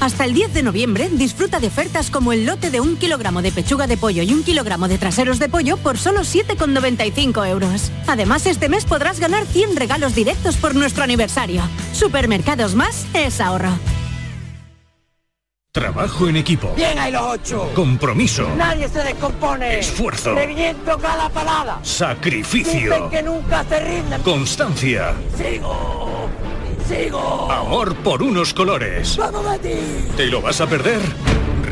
[0.00, 3.52] Hasta el 10 de noviembre disfruta de ofertas como el lote de un kilogramo de
[3.52, 7.90] pechuga de pollo y un kilogramo de traseros de pollo por solo 7,95 euros.
[8.06, 11.62] Además, este mes podrás ganar 100 regalos directos por nuestro aniversario.
[11.92, 13.72] Supermercados Más es ahorro.
[15.72, 16.70] Trabajo en equipo.
[16.76, 17.70] Bien hay los ocho.
[17.74, 18.46] Compromiso.
[18.58, 19.78] Nadie se descompone.
[19.78, 20.34] Esfuerzo.
[20.34, 21.80] Reviento cada palada.
[21.82, 22.92] Sacrificio.
[22.92, 24.20] Dicen que nunca se rinden.
[24.20, 25.14] Constancia.
[25.34, 26.21] Sigo.
[26.86, 27.50] Sigo.
[27.50, 29.16] Amor por unos colores.
[29.16, 30.16] Vamos Betis.
[30.16, 31.00] ¿Te lo vas a perder?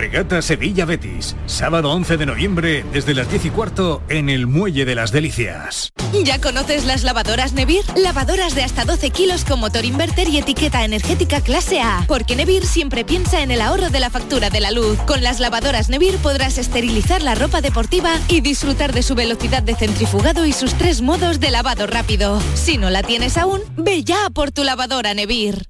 [0.01, 1.37] Regata Sevilla Betis.
[1.45, 5.93] Sábado 11 de noviembre desde las 10 y cuarto en el Muelle de las Delicias.
[6.25, 7.85] ¿Ya conoces las lavadoras Nevir?
[7.97, 12.07] Lavadoras de hasta 12 kilos con motor inverter y etiqueta energética clase A.
[12.09, 14.99] Porque Nevir siempre piensa en el ahorro de la factura de la luz.
[15.01, 19.75] Con las lavadoras Nevir podrás esterilizar la ropa deportiva y disfrutar de su velocidad de
[19.75, 22.41] centrifugado y sus tres modos de lavado rápido.
[22.55, 25.70] Si no la tienes aún, ve ya por tu lavadora Nevir.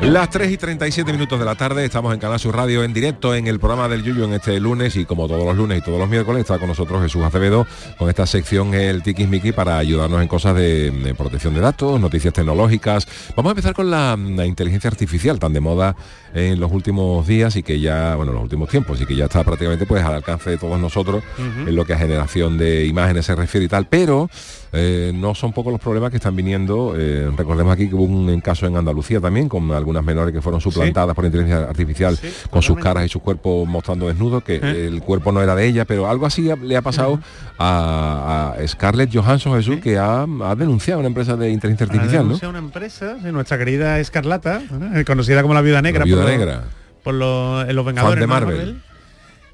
[0.00, 3.34] Las 3 y 37 minutos de la tarde estamos en Canal Sur Radio en directo
[3.34, 5.98] en el programa del Yuyo en este lunes y como todos los lunes y todos
[5.98, 7.66] los miércoles está con nosotros Jesús Acevedo
[7.98, 12.00] con esta sección el Tikis Miki para ayudarnos en cosas de, de protección de datos,
[12.00, 13.08] noticias tecnológicas.
[13.34, 15.96] Vamos a empezar con la, la inteligencia artificial tan de moda
[16.32, 19.24] en los últimos días y que ya, bueno, en los últimos tiempos y que ya
[19.24, 23.26] está prácticamente pues al alcance de todos nosotros en lo que a generación de imágenes
[23.26, 24.30] se refiere y tal, pero
[24.72, 26.94] eh, no son pocos los problemas que están viniendo.
[26.96, 30.60] eh, recordemos aquí que hubo un caso en Andalucía también con algunas menores que fueron
[30.60, 32.18] suplantadas por inteligencia artificial
[32.50, 34.86] con sus caras y sus cuerpos mostrando desnudos, que ¿Eh?
[34.86, 37.20] el cuerpo no era de ella, pero algo así le ha pasado
[37.58, 42.22] a, a Scarlett Johansson Jesús, que ha, ha denunciado una empresa de inteligencia Ha artificial,
[42.22, 42.28] ¿no?
[42.28, 44.62] denunciado una empresa, sí, nuestra querida Escarlata,
[45.06, 46.00] conocida como la Viuda Negra.
[46.00, 46.64] La Viuda por lo- Negra.
[47.02, 48.20] Por lo- en los Vengadores.
[48.20, 48.32] de ¿no?
[48.32, 48.82] Marvel.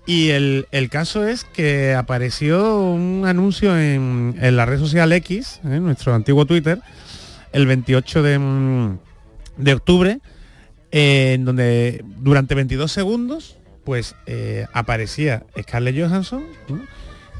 [0.08, 5.60] Y el, el caso es que apareció un anuncio en, en la red social X,
[5.66, 5.80] ¿eh?
[5.80, 6.80] nuestro antiguo Twitter,
[7.52, 8.98] el 28 de, mm,
[9.58, 10.20] de octubre,
[10.92, 16.42] eh, en donde durante 22 segundos pues eh, aparecía Scarlett Johansson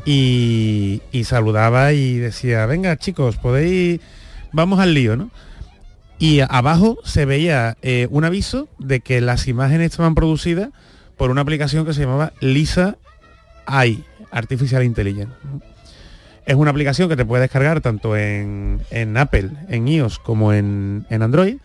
[0.05, 4.03] y, y saludaba y decía, venga chicos, podéis,
[4.53, 5.31] vamos al lío, ¿no?
[6.19, 7.79] Y abajo se veía
[8.11, 10.69] un aviso de que las imágenes estaban producidas
[11.19, 12.97] por una aplicación que se llamaba Lisa
[13.67, 15.33] AI, Artificial Intelligence.
[16.47, 21.05] Es una aplicación que te puedes descargar tanto en, en Apple, en iOS como en,
[21.11, 21.57] en Android.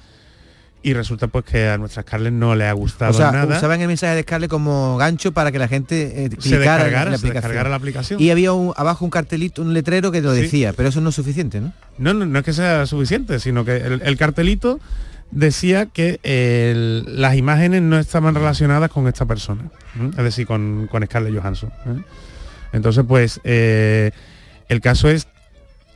[0.86, 3.56] Y resulta pues que a nuestra Scarlett no le ha gustado O sea, nada.
[3.56, 6.60] usaban el mensaje de Scarlett como gancho para que la gente eh, Se clicara en
[6.60, 7.34] descargara, la se aplicación.
[7.34, 8.20] descargara la aplicación.
[8.22, 10.42] Y había un- abajo un cartelito, un letrero que lo Sí.
[10.42, 11.72] decía, pero eso no es suficiente, ¿no?
[11.98, 14.82] No, no, no es que sea suficiente, sino que el, el cartelito
[15.34, 16.20] decía que
[17.06, 19.70] las imágenes no estaban relacionadas con esta persona,
[20.18, 21.72] es decir, con, con Scarlett Johansson.
[21.86, 22.02] ¿eh?
[22.72, 24.12] Entonces, pues, eh,
[24.70, 25.28] el caso es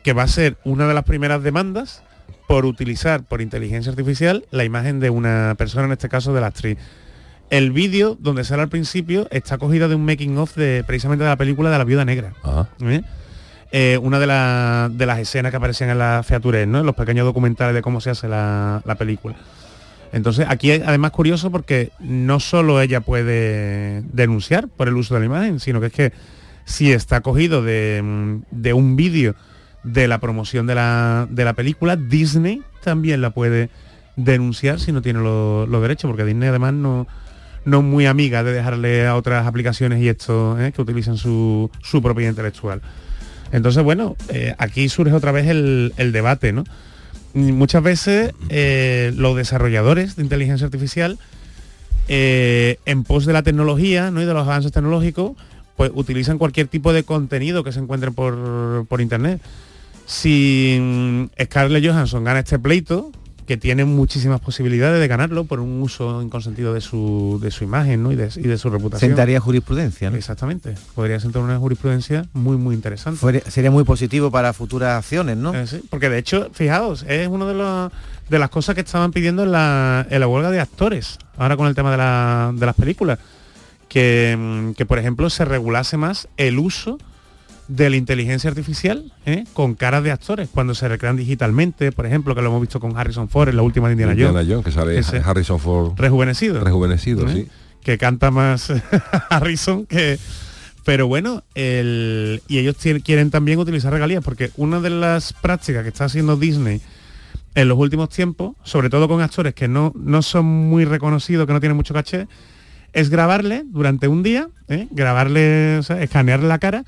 [0.03, 2.03] que va a ser una de las primeras demandas
[2.47, 6.47] por utilizar por inteligencia artificial la imagen de una persona, en este caso de la
[6.47, 6.77] actriz.
[7.49, 11.29] El vídeo donde sale al principio está cogido de un making of de precisamente de
[11.29, 12.33] la película de la viuda negra.
[13.71, 16.79] Eh, una de, la- de las escenas que aparecían en las features, ¿no?
[16.79, 19.35] En los pequeños documentales de cómo se hace la, la película.
[20.13, 25.19] Entonces, aquí es además curioso porque no solo ella puede denunciar por el uso de
[25.19, 26.13] la imagen, sino que es que
[26.63, 28.41] si está cogido de, mm,
[28.73, 29.35] un vídeo
[29.83, 33.69] de la promoción de la, película, Disney también la puede
[34.15, 37.05] denunciar si no tiene lo- los derechos, porque Disney además no,
[37.65, 40.71] no es muy amiga de dejarle a otras aplicaciones y esto ¿eh?
[40.71, 42.81] que utilizan su, su propiedad intelectual.
[43.51, 46.63] Entonces, bueno, eh, aquí surge otra vez el, el debate, ¿no?
[47.33, 51.19] Muchas veces eh, los desarrolladores de inteligencia artificial,
[52.07, 54.21] eh, en pos de la tecnología ¿no?
[54.21, 55.33] y de los avances tecnológicos,
[55.75, 59.41] pues utilizan cualquier tipo de contenido que se encuentre por, por internet.
[60.07, 63.11] Si mm, Scarlett Johansson gana este pleito,
[63.47, 68.03] que tiene muchísimas posibilidades de ganarlo por un uso inconsentido de su, de su imagen
[68.03, 68.11] ¿no?
[68.11, 69.09] y, de, y de su reputación.
[69.11, 70.17] Sentaría jurisprudencia, ¿no?
[70.17, 70.75] Exactamente.
[70.93, 73.41] Podría sentar una jurisprudencia muy, muy interesante.
[73.49, 75.53] Sería muy positivo para futuras acciones, ¿no?
[75.55, 77.91] Eh, sí, porque de hecho, fijaos, es una de, los-
[78.29, 81.67] de las cosas que estaban pidiendo en la, en la huelga de actores, ahora con
[81.67, 83.17] el tema de, la- de las películas,
[83.87, 86.97] que, mm, que, por ejemplo se regulase más el uso
[87.67, 89.43] de la inteligencia artificial ¿eh?
[89.53, 92.97] con caras de actores cuando se recrean digitalmente, por ejemplo, que lo hemos visto con
[92.97, 94.65] Harrison Ford en la última de Indiana, Indiana Jones, Jones,
[95.03, 96.63] que sale Harrison Ford rejuvenecido.
[96.63, 97.33] rejuvenecido, ¿eh?
[97.33, 97.47] sí.
[97.83, 98.71] que canta más
[99.29, 100.17] Harrison que
[100.85, 105.83] pero bueno el, y ellos tienen- quieren también utilizar regalías porque una de las prácticas
[105.83, 106.79] que está haciendo Disney
[107.55, 111.51] en los últimos tiempos sobre todo con actores que no, no son muy reconocidos que
[111.51, 112.27] no tienen mucho caché
[112.93, 114.87] es grabarle durante un día ¿eh?
[114.91, 116.85] grabarle o sea, escanearle la cara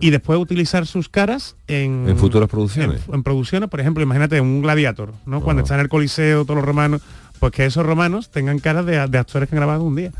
[0.00, 3.02] y después utilizar sus caras en, En futuras producciones.
[3.08, 5.40] en, en producciones, por ejemplo, imagínate un gladiator, ¿no?
[5.40, 7.02] Cuando está en el Coliseo, todos los romanos,
[7.38, 10.12] pues que esos romanos tengan caras de, de actores que han grabado un día.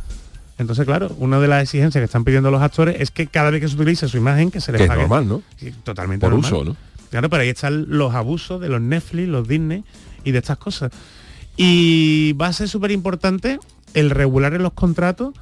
[0.59, 3.61] Entonces, claro, una de las exigencias que están pidiendo los actores es que cada vez
[3.61, 5.01] que se utilice su imagen, que se les Que es pague.
[5.03, 5.43] normal, ¿no?
[5.57, 6.53] Sí, totalmente Por normal.
[6.53, 6.77] uso, ¿no?
[7.11, 9.83] Claro, pero ahí están los abusos de los Netflix, los Disney
[10.25, 10.93] y de estas cosas.
[11.57, 13.59] Y va a ser súper importante
[13.95, 15.35] el regular en los contratos,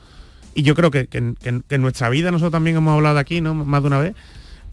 [0.54, 3.54] y yo creo que, que- en nuestra vida nosotros también hemos hablado aquí, ¿no?
[3.54, 4.14] Más de una vez,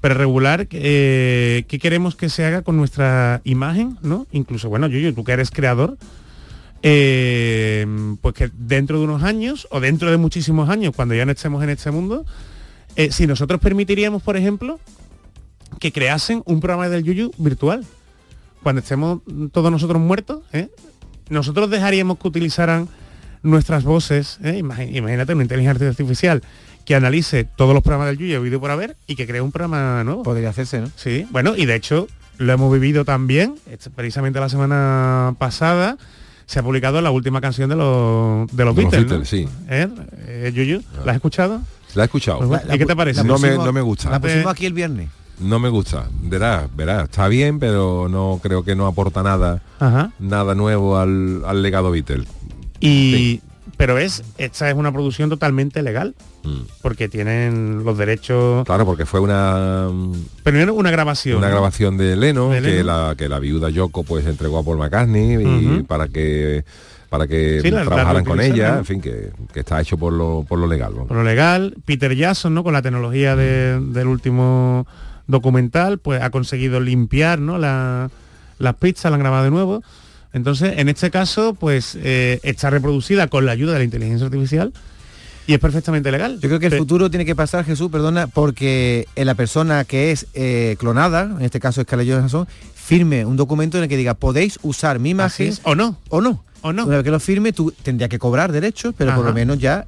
[0.02, 4.28] pero regular eh, qué queremos que se haga con nuestra imagen, ¿no?
[4.32, 5.98] Incluso, bueno, Yuyu, tú que eres creador,
[6.84, 7.86] eh,
[8.22, 11.64] pues que dentro de unos años o dentro de muchísimos años, cuando ya no estemos
[11.64, 12.26] en este mundo,
[12.96, 14.80] eh, si nosotros permitiríamos, por ejemplo,
[15.80, 17.86] que creasen un programa del Yuyu virtual.
[18.64, 19.22] Cuando estemos
[19.52, 20.70] todos nosotros muertos, ¿eh?
[21.30, 22.88] nosotros dejaríamos que utilizaran
[23.44, 24.58] nuestras voces, ¿eh?
[24.58, 26.42] Imagínate una inteligencia artificial
[26.86, 30.04] que analice todos los programas del Yuyu vídeo por haber y que cree un programa
[30.04, 30.24] nuevo.
[30.24, 30.90] Podría hacerse, ¿no?
[30.96, 32.08] Sí, bueno, y de hecho
[32.38, 33.56] lo hemos vivido también,
[33.96, 35.98] precisamente la semana pasada
[36.46, 39.10] se ha publicado la última canción de los, de los De los Beatles, ¿no?
[39.10, 39.48] Beatles, sí.
[39.68, 39.88] ¿Eh?
[40.28, 41.62] Eh, Yuyu, ¿la has escuchado?
[41.96, 42.48] La he escuchado.
[42.48, 43.24] Pues, ¿y qué te parece?
[43.24, 44.10] No La me, no me gusta.
[44.10, 45.10] La pusimos aquí el viernes.
[45.40, 46.08] No me gusta.
[46.22, 50.12] Verás, verás, está bien, pero no creo que no aporta nada, Ajá.
[50.20, 52.26] nada nuevo al, al legado Beatle.
[52.80, 53.42] Y
[53.76, 56.62] pero es esta es una producción totalmente legal Mm.
[56.82, 58.64] porque tienen los derechos.
[58.66, 59.90] Claro, porque fue una
[60.44, 61.38] Pero era una grabación.
[61.40, 61.52] una ¿no?
[61.54, 65.36] grabación de Leno, De que la que la viuda Yoko pues entregó a Paul McCartney
[65.80, 66.64] y para que
[67.10, 68.78] para que Sí, la- la trabajaran con ella, ¿no?
[68.80, 70.94] en fin, que, que está hecho por lo, por lo legal.
[70.94, 72.64] Por lo legal, Peter Jackson, ¿no?
[72.66, 74.86] Con la tecnología de- del último
[75.26, 77.58] documental, pues ha conseguido limpiar, ¿no?
[77.58, 78.10] La-
[78.60, 79.84] las pistas, la han grabado de nuevo.
[80.38, 84.72] Entonces, en este caso, pues eh, está reproducida con la ayuda de la inteligencia artificial
[85.46, 86.40] Y es perfectamente legal.
[86.40, 90.12] Yo creo que el futuro tiene que pasar, Jesús, perdona, porque eh, la persona que
[90.12, 94.14] es eh, clonada, en este caso Scarlett Johansson, firme un documento en el que diga
[94.14, 95.98] podéis usar mi imagen es, o no.
[96.10, 96.44] o no.
[96.62, 96.86] O no.
[96.86, 99.86] Una vez que lo firme, tú tendrías que cobrar derechos, pero por lo menos ya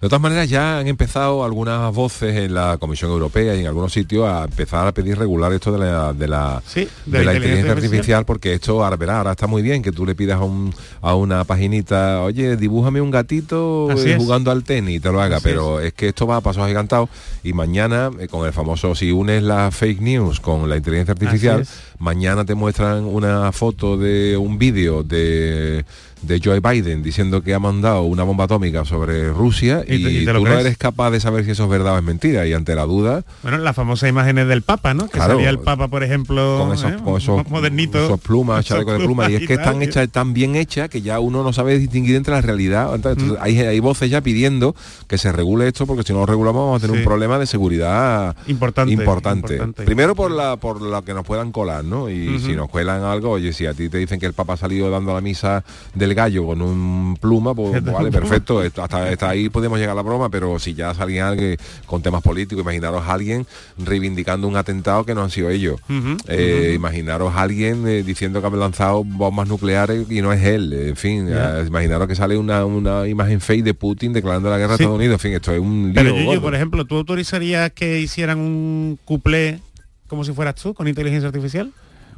[0.00, 3.92] De todas maneras, ya han empezado algunas voces en la Comisión Europea y en algunos
[3.92, 7.72] sitios a empezar a pedir regular esto de la, de la, Sí, de la inteligencia
[7.72, 10.74] artificial, porque esto ahora, verá, ahora está muy bien que tú le pidas a, un,
[11.00, 14.16] a una paginita, oye, dibújame un gatito eh, es.
[14.16, 15.92] jugando al tenis y te lo haga, Así pero es.
[15.92, 17.08] que esto va a pasos agigantados
[17.44, 21.66] y mañana, eh, con el famoso, si unes la fake news con la inteligencia artificial,
[21.98, 25.84] mañana te muestran una foto de un vídeo de
[26.22, 30.24] de Joe Biden diciendo que ha mandado una bomba atómica sobre Rusia Y y, y
[30.26, 32.74] tú no eres capaz de saber si eso es verdad o es mentira y ante
[32.74, 35.06] la duda Bueno, las famosas imágenes del Papa, ¿no?
[35.06, 35.34] Que Claro.
[35.34, 36.96] salía el Papa, por ejemplo, con esos, ¿eh?
[37.04, 38.02] con esos, modernitos.
[38.04, 41.18] esos plumas, chalecos de plumas y es que están hechas tan bien hechas que ya
[41.20, 42.94] uno no sabe distinguir entre la realidad.
[42.94, 43.34] Entonces, Mm.
[43.40, 44.74] hay, hay voces ya pidiendo
[45.08, 47.02] que se regule esto porque si no lo regulamos vamos a tener Sí.
[47.02, 49.54] un problema de seguridad Importante, importante.
[49.54, 49.84] importante.
[49.84, 52.08] Primero por la por lo que nos puedan colar, ¿no?
[52.10, 54.56] Y si nos cuelan algo, oye, si a ti te dicen que el Papa ha
[54.56, 55.64] salido dando la misa
[55.94, 59.96] del gallo con un pluma, pues pues, vale, perfecto, hasta, hasta ahí podemos llegar a
[59.96, 61.56] la broma, pero si ya salía alguien
[61.86, 63.46] con temas políticos, imaginaros a alguien
[63.78, 65.80] reivindicando un atentado que no han sido ellos.
[66.28, 66.72] Eh.
[66.74, 70.72] Imaginaros a alguien eh, diciendo que han lanzado bombas nucleares y no es él.
[70.72, 74.74] En fin, eh, imaginaros que sale una, una imagen fake de Putin declarando la guerra
[74.74, 74.82] a Sí.
[74.82, 75.14] Estados Unidos.
[75.14, 76.14] En fin, esto es un lío.
[76.14, 79.60] Pero por ejemplo, ¿tú autorizarías que hicieran un cuplé
[80.08, 81.72] como si fueras tú, con inteligencia artificial?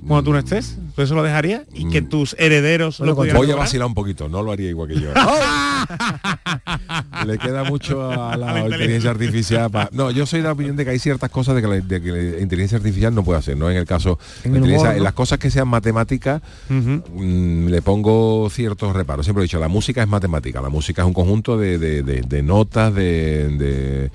[0.07, 1.63] Cuando tú no estés, ¿tú eso lo dejarías?
[1.73, 4.89] Y que tus herederos lo pudieran voy a vacilar un poquito, no lo haría igual
[4.89, 5.09] que yo.
[7.27, 9.71] Le queda mucho a la, A la inteligencia artificial.
[9.71, 11.75] pa- No, yo soy de la opinión de que hay ciertas cosas de que, la,
[11.81, 13.71] de que la inteligencia artificial no puede hacer, ¿no?
[13.71, 14.99] En el caso, En la el inteligencia- humor, ¿no?
[14.99, 19.27] en las cosas que sean matemáticas, mm, le pongo ciertos reparos.
[19.27, 22.43] Siempre he dicho, la música es matemática, la música es un conjunto de- de- de
[22.43, 24.11] notas, de,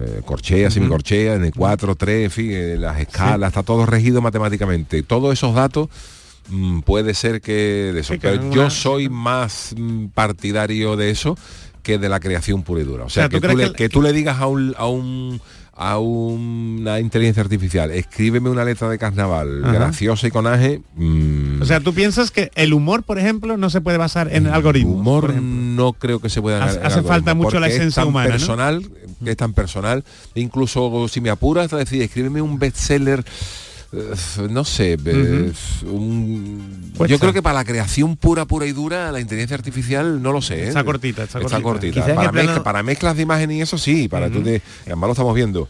[0.00, 5.02] eh, corcheas, semicorcheas, de 4, 3, en fin, eh, las escalas, está todo regido matemáticamente.
[5.02, 5.88] Todos esos datos
[6.48, 8.14] mm, puede ser que de eso.
[8.14, 11.36] Sí, que pero yo soy más mm, partidario de eso
[11.82, 13.04] que de la creación pura y dura.
[13.04, 14.74] O sea, sea, ¿tú que, tú le, que el- que tú le digas a un,
[14.78, 15.40] a un
[15.74, 19.72] a una inteligencia artificial, escríbeme una letra de carnaval Ajá.
[19.72, 23.80] graciosa y conaje, mm, O sea, ¿tú piensas que el humor, por ejemplo, no se
[23.80, 24.94] puede basar en algoritmos?
[25.00, 27.94] humor por no creo que se pueda Hace- en hace falta mucho la esencia es
[27.94, 28.44] tan humana, ¿no?
[29.30, 30.04] Es tan personal
[30.34, 33.24] incluso si me apuras a decir escríbeme un bestseller
[33.92, 34.14] eh,
[34.50, 35.52] no sé eh,
[35.84, 37.12] un- Cuesta.
[37.14, 40.40] yo creo que para la creación pura pura y dura la inteligencia artificial no lo
[40.42, 40.68] sé ¿eh?
[40.68, 42.04] Está cortita, está cortita.
[42.14, 45.68] Para, plano- mezclas de imagen y eso sí para tú te además lo estamos viendo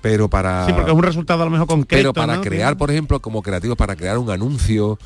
[0.00, 2.12] pero para Sí, porque es un resultado a lo mejor concreto.
[2.12, 2.42] pero para ¿no?
[2.42, 4.98] crear por ejemplo como creativo para crear un anuncio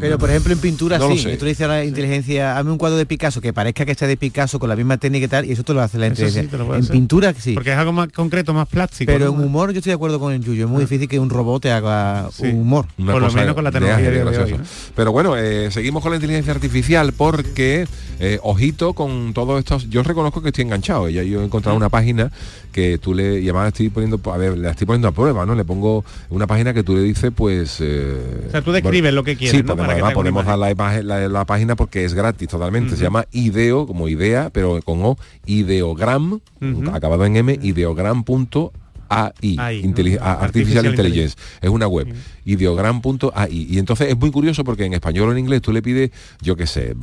[0.00, 2.78] Pero por ejemplo en pintura No sí, tú le dices a la inteligencia, hazme un
[2.78, 5.44] cuadro de Picasso que parezca que está de Picasso con la misma técnica y tal,
[5.46, 6.58] y eso te lo hace la sí, inteligencia.
[6.58, 6.92] en hacer.
[6.92, 7.54] pintura sí.
[7.54, 9.10] Porque es algo más concreto, más plástico.
[9.12, 9.32] Pero ¿no?
[9.32, 9.34] Ah.
[9.40, 11.62] en humor yo estoy de acuerdo con el Yuyo, es muy difícil que un robot
[11.62, 12.48] te haga Sí.
[12.48, 12.86] humor.
[12.98, 14.60] Una Por lo menos con la de tecnología ágil, de hoy.
[14.94, 17.86] Pero bueno, eh, seguimos con la inteligencia artificial porque,
[18.20, 21.88] eh, ojito con todos estos, yo reconozco que estoy enganchado, ya yo he encontrado una
[21.88, 22.30] página
[22.76, 25.54] que tú le, y además estoy poniendo, a ver, la estoy poniendo a prueba, ¿no?
[25.54, 27.78] Le pongo una página que tú le dices, pues...
[27.80, 29.68] eh, O sea, tú describes lo que quieres, Sí, ¿no?
[29.74, 31.06] podemos, Para que te además haga una podemos dar imagen.
[31.08, 34.78] la, imagen- la, la página porque es gratis totalmente, se llama ideo, como idea, pero
[34.84, 35.16] con O,
[35.46, 36.38] ideogram,
[36.92, 37.58] acabado en M,
[39.10, 40.24] ideogram.ai, Ahí, inteli- ¿no?
[40.24, 41.36] a- Artificial, Artificial Intelligence.
[41.60, 43.66] Es una web, ideogram.ai.
[43.70, 46.56] Y entonces es muy curioso porque en español o en inglés tú le pides, yo
[46.56, 46.94] qué sé,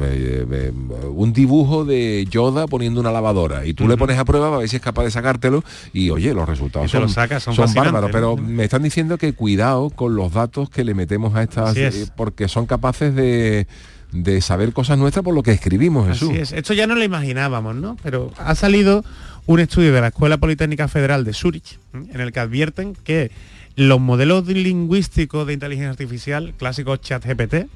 [1.15, 4.69] un dibujo de Yoda poniendo una lavadora y tú le pones a prueba para ver
[4.69, 8.11] si es capaz de sacártelo y oye, los resultados son, lo sacas, son fascinantes, bárbaros.
[8.11, 11.95] Pero me están diciendo que cuidado con los datos que le metemos a estas, es.
[11.95, 13.67] eh, porque son capaces de,
[14.11, 16.29] de saber cosas nuestras por lo que escribimos, Jesús.
[16.31, 16.51] Así es.
[16.53, 17.97] Esto ya no lo imaginábamos, ¿no?
[18.03, 19.03] Pero ha salido
[19.45, 23.31] un estudio de la Escuela Politécnica Federal de Zurich en el que advierten que
[23.75, 27.67] los modelos lingüísticos de inteligencia artificial, clásicos chat GPT,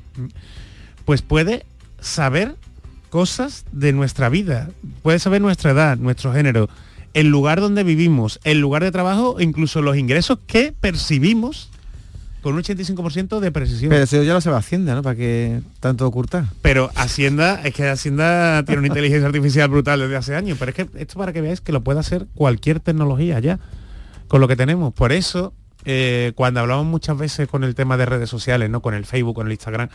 [1.05, 1.65] pues puede
[1.99, 2.55] saber
[3.09, 4.69] cosas de nuestra vida,
[5.01, 6.69] puede saber nuestra edad, nuestro género,
[7.13, 11.71] el lugar donde vivimos, el lugar de trabajo, incluso los ingresos que percibimos
[12.47, 13.89] con un 85% de precisión.
[13.89, 15.03] Pero eso ya lo sabe Hacienda, ¿no?
[15.03, 16.45] Para que tanto ocultar.
[16.61, 20.75] Pero Hacienda, es que Hacienda tiene una inteligencia artificial brutal desde hace años, pero es
[20.75, 23.59] que esto para que veáis que lo puede hacer cualquier tecnología ya,
[24.29, 24.93] con lo que tenemos.
[24.93, 25.51] Por eso,
[25.83, 28.81] eh, cuando hablamos muchas veces con el tema de redes sociales, ¿no?
[28.81, 29.89] Con el Facebook, con el Instagram,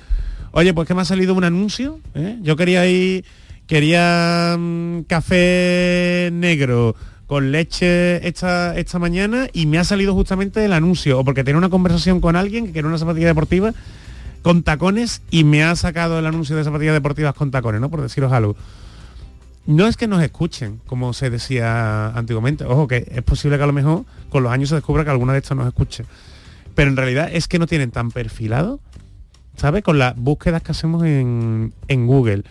[0.51, 2.37] oye, pues que me ha salido un anuncio, ¿eh?
[2.43, 3.25] yo quería ir,
[3.67, 6.97] quería mm, café negro
[7.33, 11.57] con leche esta, esta mañana y me ha salido justamente el anuncio, o porque tenía
[11.57, 13.73] una conversación con alguien que quería una zapatilla deportiva
[14.43, 17.89] con tacones y me ha sacado el anuncio de zapatillas deportivas con tacones, ¿no?
[17.89, 18.55] Por deciros algo.
[19.65, 22.67] no es que nos escuchen, como se decía antiguamente.
[22.67, 25.33] Ojo, que es posible que a lo mejor con los años se descubra que alguna
[25.33, 26.05] de estas nos escuche.
[26.75, 28.79] Pero en realidad es que no tienen tan perfilado,
[29.57, 29.83] ¿sabes?
[29.83, 32.43] Con las búsquedas que hacemos en, en Google.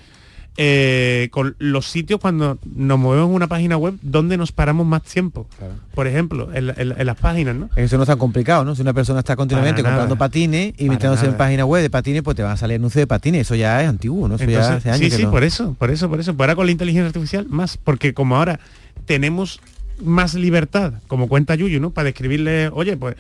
[0.64, 5.02] Eh, con los sitios cuando nos movemos en una página web donde nos paramos más
[5.02, 5.48] tiempo.
[5.96, 7.70] Por ejemplo, en, la- en la- en las páginas, ¿no?
[7.76, 8.76] Eso no es tan complicado, ¿no?
[8.76, 10.04] Si una persona está continuamente Para nada.
[10.04, 11.38] comprando patines y metiéndose en nada.
[11.40, 13.42] páginas web de patines, pues te van a salir anuncios de patines.
[13.42, 14.36] Eso ya es antiguo, ¿no?
[14.36, 15.32] Eso ya hace años sí, que sí, no.
[15.32, 16.36] por eso, por eso, por eso.
[16.36, 18.60] Pues ahora con la inteligencia artificial más, porque como ahora
[19.08, 19.60] tenemos
[20.04, 21.90] más libertad, como cuenta Yuyu, ¿no?
[21.90, 23.16] Para describirle, oye, pues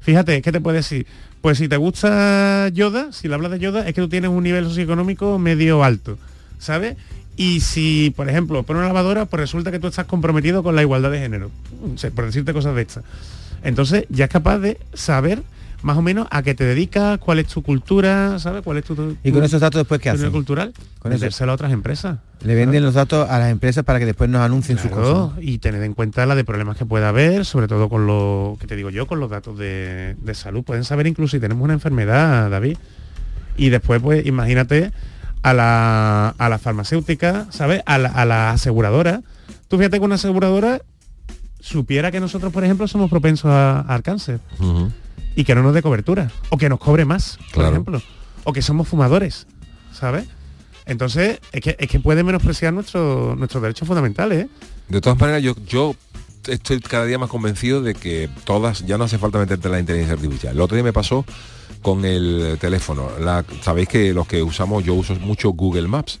[0.00, 1.06] fíjate, ¿qué te puede decir?
[1.42, 4.42] Pues si te gusta Yoda, si le hablas de Yoda, es que tú tienes un
[4.42, 6.18] nivel socioeconómico medio alto,
[6.58, 6.96] ¿sabes?
[7.36, 10.82] Y si, por ejemplo, pones una lavadora, pues resulta que tú estás comprometido con la
[10.82, 11.50] igualdad de género,
[11.96, 13.04] sea, por decirte cosas de estas.
[13.62, 15.42] Entonces ya es capaz de saber
[15.82, 18.62] más o menos a qué te dedicas, cuál es tu cultura, ¿sabes?
[18.62, 20.30] ¿Cuál es tu, tu- ¿Y con esos datos después qué hacen?
[20.32, 20.72] cultural?
[20.98, 22.18] Con eso- a otras empresas.
[22.42, 25.38] Le venden los datos a las empresas para que después nos anuncien sus Claro, cosas.
[25.42, 28.66] y tened en cuenta la de problemas que pueda haber, sobre todo con lo que
[28.66, 30.64] te digo yo, con los datos de, de salud.
[30.64, 32.78] Pueden saber incluso si tenemos una enfermedad, David.
[33.56, 34.90] Y después, pues, imagínate
[35.42, 37.82] a la, a la farmacéutica, ¿sabes?
[37.86, 39.22] A la, a la aseguradora.
[39.68, 40.80] Tú fíjate que una aseguradora
[41.60, 44.40] supiera que nosotros, por ejemplo, somos propensos a- al cáncer
[45.34, 47.70] y que no nos dé cobertura o que nos cobre más, por Claro.
[47.70, 48.02] ejemplo,
[48.44, 49.46] o que somos fumadores,
[49.92, 50.26] ¿sabes?
[50.84, 54.48] Entonces, es que, es que puede menospreciar nuestro- nuestros derechos fundamentales, ¿eh?
[54.88, 55.96] De todas maneras, yo, yo
[56.46, 59.80] estoy cada día más convencido de que todas, ya no hace falta meterte en la
[59.80, 60.54] inteligencia artificial.
[60.54, 61.24] El otro día me pasó
[61.82, 63.08] con el teléfono.
[63.20, 66.20] La- Sabéis que los que usamos, yo uso mucho Google Maps.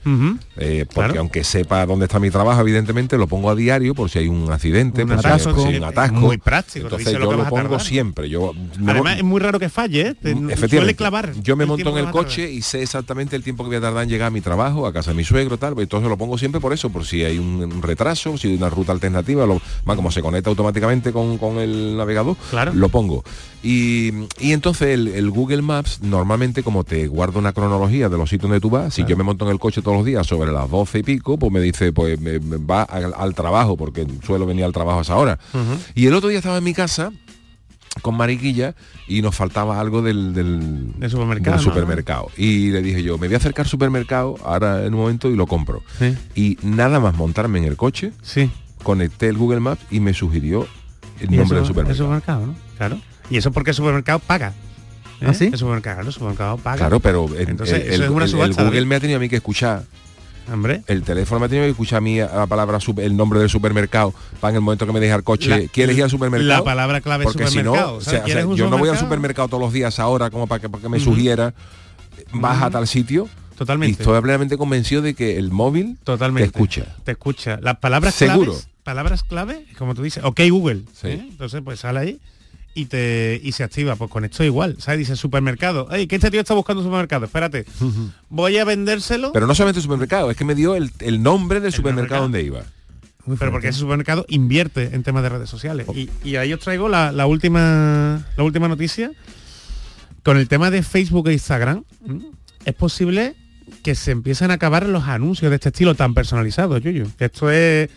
[0.56, 1.20] Eh, porque Claro.
[1.20, 4.50] aunque sepa dónde está mi trabajo, evidentemente lo pongo a diario por si hay un
[4.50, 6.16] accidente, Un por si- atasco, por si hay un atasco.
[6.16, 7.80] muy práctico, Entonces lo yo lo pongo tardar.
[7.82, 8.28] siempre.
[8.28, 8.52] Yo
[8.86, 10.16] Además, es muy raro que falle, ¿eh?
[10.22, 10.94] Suele Efectivamente.
[10.96, 11.32] clavar.
[11.42, 14.02] Yo me monto en el coche y sé exactamente el tiempo que voy a tardar
[14.04, 15.78] en llegar a mi trabajo, a casa de mi suegro, tal.
[15.78, 18.68] Entonces lo pongo siempre por eso, por si hay un, un retraso, si hay una
[18.70, 22.72] ruta alternativa, lo, más como se conecta automáticamente con, con el navegador, Claro.
[22.74, 23.22] lo pongo.
[23.62, 28.28] Y, y entonces el, el Google Maps normalmente como te guarda una cronología de los
[28.30, 30.52] sitios donde tú vas, si yo me monto en el coche todos los días sobre
[30.52, 34.06] las 12 y pico, pues me dice, pues me- me va al, al trabajo, porque
[34.24, 35.38] suelo venir al trabajo a esa hora.
[35.94, 37.12] Y el otro día estaba en mi casa
[38.02, 38.74] con Mariquilla
[39.08, 41.72] y nos faltaba algo del, del, Del supermercado, del ¿no?
[41.72, 42.30] supermercado.
[42.36, 45.36] Y le dije yo, me voy a acercar al supermercado ahora en un momento y
[45.36, 45.82] lo compro.
[46.34, 48.12] Y nada más montarme en el coche,
[48.82, 50.66] conecté el Google Maps y me sugirió
[51.20, 51.90] el nombre eso- del supermercado.
[51.90, 52.54] El supermercado, ¿no?
[52.76, 53.00] Claro.
[53.30, 54.52] Y eso porque el supermercado paga.
[55.20, 55.26] ¿Eh?
[55.28, 55.46] ¿Ah, sí?
[55.52, 56.76] El supermercado, el supermercado paga.
[56.78, 58.88] Claro, pero el, Entonces, el- eso es una el- el subasta, Google David.
[58.88, 59.84] me ha tenido a mí que escuchar.
[60.52, 60.82] Hombre.
[60.86, 64.14] El teléfono me ha tenido que escuchar a mí la palabra el nombre del supermercado
[64.40, 65.48] para en el momento que me deje al coche.
[65.48, 66.48] La- ¿Quieres ir al supermercado?
[66.48, 67.94] la palabra clave es Porque si no, supermercado.
[67.96, 68.98] o sea, o ¿quieres sea, yo no voy al supermercado?
[69.06, 71.06] supermercado todos los días ahora como para que, para que me Ujú.
[71.10, 71.52] sugiera
[72.32, 73.28] vas a tal sitio.
[73.58, 73.96] Totalmente.
[73.98, 76.50] Y estoy plenamente convencido de que el móvil Totalmente.
[76.50, 76.94] te escucha.
[77.04, 77.58] Te escucha.
[77.62, 78.52] Las palabras Seguro.
[78.52, 80.82] claves, palabras clave, como tú dices, ok Google.
[81.04, 81.26] ¿eh?
[81.30, 82.20] Entonces, pues sale ahí
[82.76, 83.96] y te y se activa.
[83.96, 84.76] Pues con esto igual.
[84.78, 84.98] ¿Sabes?
[85.00, 85.90] Dice supermercado.
[85.90, 87.24] Ey, que este tío está buscando un supermercado.
[87.24, 87.64] Espérate.
[88.28, 89.32] Voy a vendérselo.
[89.32, 92.42] Pero no solamente el supermercado, es que me dio el, el nombre del supermercado donde
[92.42, 92.62] iba.
[93.38, 95.86] pero porque ese supermercado invierte en temas de redes sociales.
[95.94, 99.10] Y, y ahí os traigo la, la última la última noticia.
[100.22, 101.84] Con el tema de Facebook e Instagram,
[102.64, 103.36] es posible
[103.82, 107.06] que se empiecen a acabar los anuncios de este estilo tan personalizados, Yuyu.
[107.16, 107.88] Que Esto es.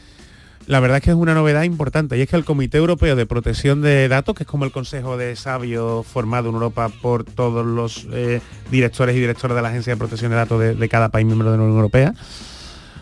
[0.69, 3.25] La verdad es que es una novedad importante y es que el Comité Europeo de
[3.25, 7.65] Protección de Datos, que es como el Consejo de Sabios formado en Europa por todos
[7.65, 8.39] los eh,
[8.69, 11.57] directores y directoras de la Agencia de Protección de Datos de, cada país miembro de
[11.57, 12.13] la Unión Europea,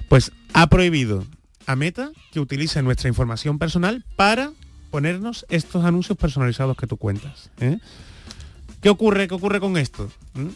[0.07, 1.25] pues ha prohibido
[1.65, 4.53] a Meta que utilice nuestra información personal para
[4.89, 7.51] ponernos estos anuncios personalizados que tú cuentas.
[7.59, 7.79] ¿eh?
[8.81, 9.27] ¿Qué ocurre?
[9.27, 10.09] ¿Qué ocurre con esto?
[10.35, 10.47] ¿Mm?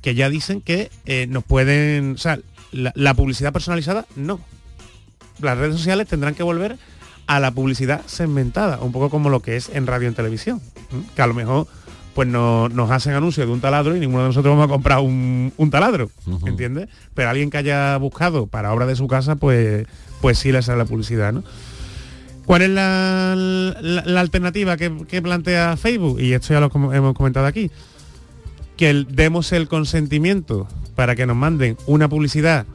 [0.00, 2.14] Que ya dicen que eh, nos pueden.
[2.14, 2.40] O sea,
[2.72, 4.40] la publicidad personalizada no.
[5.42, 6.78] Las redes sociales tendrán que volver
[7.26, 10.60] a la publicidad segmentada, un poco como lo que es en radio y en televisión.
[11.14, 11.66] Que a lo mejor
[12.14, 14.98] pues no- nos hacen anuncios de un taladro y ninguno de nosotros vamos a comprar
[14.98, 16.10] un, un taladro,
[16.46, 16.88] ¿entiendes?
[17.14, 19.86] Pero alguien que haya buscado para obra de su casa, pues,
[20.20, 21.42] pues sí le sale la publicidad, ¿no?
[22.44, 26.20] ¿Cuál es la, la- la alternativa que, que plantea Facebook?
[26.20, 27.70] Y esto ya lo com- hemos comentado aquí.
[28.76, 32.66] Que el- demos el consentimiento para que nos manden una publicidad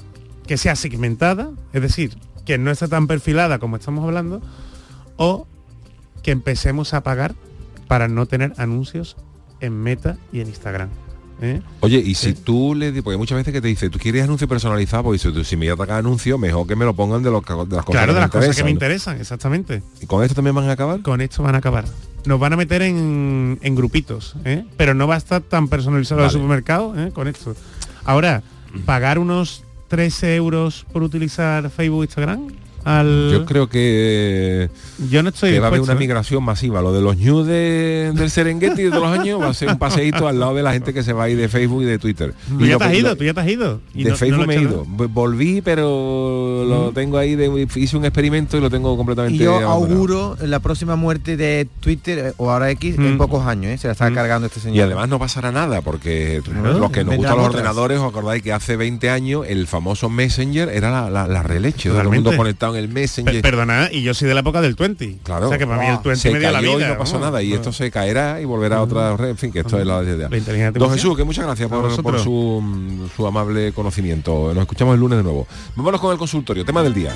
[0.47, 2.17] que sea segmentada, es decir,
[2.47, 4.41] que no está tan perfilada como estamos hablando,
[5.17, 5.45] o
[6.23, 7.35] que empecemos a pagar
[7.87, 9.17] para no tener anuncios
[9.59, 10.89] en Meta y en Instagram.
[11.41, 11.61] ¿eh?
[11.81, 14.47] Oye, y si tú le di- porque muchas veces que te dice, tú quieres anuncio
[14.47, 17.29] personalizado, pues tú, si me voy a atacar anuncio, mejor que me lo pongan de,
[17.31, 19.83] los de las cosas Claro, que de me las cosas que me interesan, exactamente.
[20.01, 21.01] ¿Y con esto también van a acabar?
[21.01, 21.83] Con esto van a acabar.
[22.25, 24.65] Nos van a meter en, en grupitos, ¿eh?
[24.77, 27.11] pero no va a estar tan personalizado el supermercado ¿eh?
[27.13, 27.55] con esto.
[28.05, 28.41] Ahora,
[28.85, 32.47] pagar unos 13 euros por utilizar Facebook e Instagram?
[32.87, 33.29] Al...
[33.31, 34.69] Yo creo que,
[35.09, 35.97] yo no estoy que va a haber una ¿eh?
[35.97, 36.81] migración masiva.
[36.81, 39.77] Lo de los news de- del Serengeti de todos los años va a ser un
[39.77, 41.99] paseíto al lado de la gente que se va a ir de Facebook y de
[41.99, 42.33] Twitter.
[42.47, 43.81] Tú Y ya lo te has ido, lo- tú ya te has ido.
[43.93, 44.83] Y de no- Facebook me he ido.
[44.87, 49.39] V- Volví, pero lo tengo ahí, de, hice un experimento y lo tengo completamente Y
[49.45, 49.83] yo abandonado.
[49.93, 53.17] auguro la próxima muerte de Twitter eh, o ahora X en Mm.
[53.17, 53.77] pocos años, ¿eh?
[53.77, 54.77] Se la está cargando este señor.
[54.77, 57.55] Y además no pasará nada, porque Claro, los que nos gustan los otras.
[57.61, 61.89] ordenadores, os acordáis que hace 20 años el famoso Messenger era la, la, la releche,
[61.89, 63.33] todo el mundo conectado en el Messenger.
[63.33, 65.17] Pe- Perdona, y yo soy de la época del 20.
[65.23, 65.47] Claro.
[65.47, 66.87] O sea que para mí el 20 se me dio la cayó vida.
[66.87, 69.51] y no pasó nada y esto se caerá y volverá a otra red en fin
[69.51, 70.91] que esto es la idea La don.
[70.93, 75.17] Jesús que muchas gracias por, por su, mm, su amable conocimiento nos escuchamos el lunes
[75.17, 77.15] de nuevo vámonos con el consultorio tema del día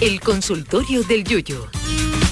[0.00, 1.66] El consultorio del Yuyo.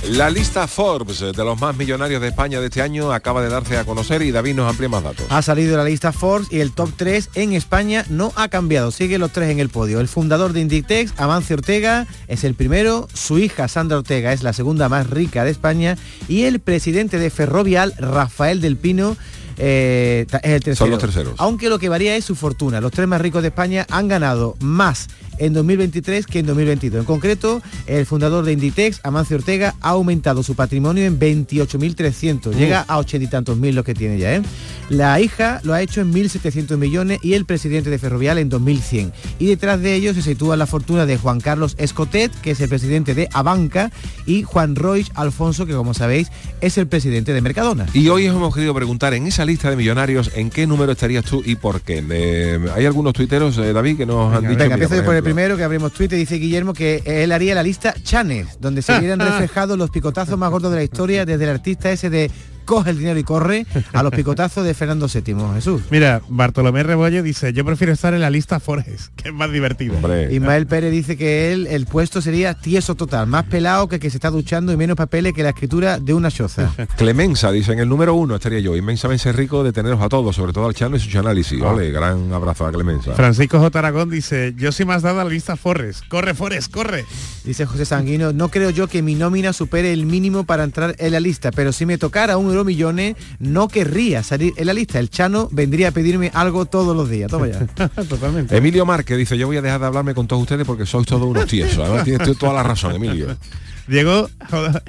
[0.07, 3.77] La lista Forbes de los más millonarios de España de este año acaba de darse
[3.77, 5.27] a conocer y David nos amplía más datos.
[5.29, 9.19] Ha salido la lista Forbes y el top 3 en España no ha cambiado, sigue
[9.19, 10.01] los tres en el podio.
[10.01, 14.53] El fundador de Inditex, Amancio Ortega, es el primero, su hija Sandra Ortega es la
[14.53, 15.97] segunda más rica de España.
[16.29, 19.17] Y el presidente de Ferrovial, Rafael del Pino,
[19.59, 20.77] eh, es el tercero.
[20.77, 21.35] Son los terceros.
[21.39, 22.81] Aunque lo que varía es su fortuna.
[22.81, 27.01] Los tres más ricos de España han ganado más en 2023 que en 2022.
[27.01, 32.55] En concreto, el fundador de Inditex, Amancio Ortega, ha aumentado su patrimonio en 28.300.
[32.55, 34.35] Llega a ochenta y tantos mil los que tiene ya.
[34.35, 34.43] ¿eh?
[34.89, 39.13] La hija lo ha hecho en 1.700 millones y el presidente de Ferrovial en 2.100.
[39.39, 42.69] Y detrás de ellos se sitúa la fortuna de Juan Carlos Escotet, que es el
[42.69, 43.91] presidente de Abanca,
[44.27, 46.29] y Juan Roig Alfonso, que como sabéis
[46.61, 47.87] es el presidente de Mercadona.
[47.93, 51.25] Y hoy os hemos querido preguntar en esa lista de millonarios en qué número estarías
[51.25, 52.05] tú y por qué.
[52.09, 54.59] Eh, hay algunos tuiteros, eh, David, que nos han dicho.
[54.59, 56.19] Venga, empiezo yo por el primero que abrimos Twitter.
[56.19, 60.51] Dice Guillermo que él haría la lista Chanes, donde se vieran reflejados los picotazos más
[60.51, 62.31] gordos de la historia, desde el artista ese de
[62.69, 65.35] coge el dinero y corre, a los picotazos de Fernando VII.
[65.55, 65.83] Jesús.
[65.91, 69.95] Mira, Bartolomé Rebollo dice, yo prefiero estar en la lista Forges, que es más divertido.
[70.31, 74.19] Ismael Pérez dice que él, el puesto sería tieso total, más pelado que que se
[74.19, 76.71] está duchando y menos papeles que la escritura de una choza.
[76.97, 80.53] Clemenza dice en el número uno estaría yo inmensamente rico de teneros a todos sobre
[80.53, 81.73] todo al Chano y su análisis Ah.
[81.73, 83.79] Ole, gran abrazo a Clemenza Francisco J.
[83.79, 86.03] Aragón dice, yo soy más dado a la lista Forres.
[86.09, 87.05] Corre, Forres, corre.
[87.45, 91.13] Dice José Sanguino, no creo yo que mi nómina supere el mínimo para entrar en
[91.13, 94.99] la lista, pero si me tocara un euro millones, no querría salir en la lista.
[94.99, 97.31] El Chano vendría a pedirme algo todos los días.
[97.31, 97.67] Toma ya.
[98.09, 98.57] Totalmente.
[98.57, 101.23] Emilio Márquez dice yo voy a dejar de hablarme con todos ustedes porque sois todos
[101.23, 103.37] unos tiesos además tienes toda la razón Emilio
[103.89, 104.29] Diego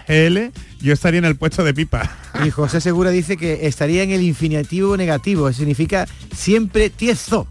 [0.08, 2.10] GL, yo estaría en el puesto de pipa.
[2.46, 7.48] Y José Segura dice que estaría en el infinitivo negativo, significa siempre tieso.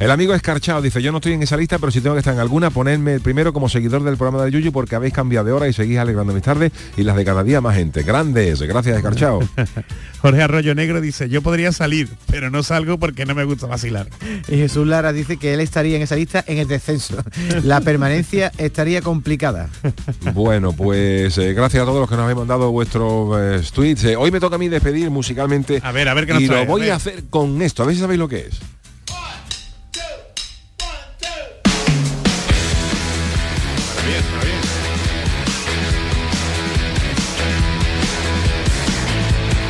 [0.00, 2.34] el amigo escarchado dice yo no estoy en esa lista pero si tengo que estar
[2.34, 5.68] en alguna ponedme primero como seguidor del programa del Yuyu porque habéis cambiado de hora
[5.68, 9.40] y seguís alegrando mis tardes y las de cada día más gente grandes gracias escarchado
[10.26, 14.08] Jorge Arroyo Negro dice, yo podría salir, pero no salgo porque no me gusta vacilar.
[14.48, 17.22] Y Jesús Lara dice que él estaría en esa lista en el descenso.
[17.62, 19.68] La permanencia estaría complicada.
[20.34, 20.45] Bueno,
[20.76, 24.04] pues eh, gracias a todos los que nos habéis mandado vuestros eh, tweets.
[24.04, 25.80] Eh, hoy me toca a mí despedir musicalmente.
[25.82, 27.86] A ver, a ver qué nos Y trae, lo voy a hacer con esto, a
[27.86, 28.60] ver si sabéis lo que es.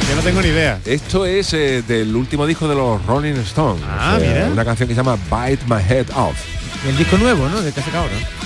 [0.08, 0.78] Yo no tengo ni idea.
[0.84, 3.82] Esto es eh, del último disco de los Rolling Stones.
[3.88, 4.48] Ah, mira.
[4.52, 6.36] Una canción que se llama Bite My Head Off.
[6.86, 7.62] El disco nuevo, ¿no?
[7.62, 8.45] De que ha sacado, ¿no?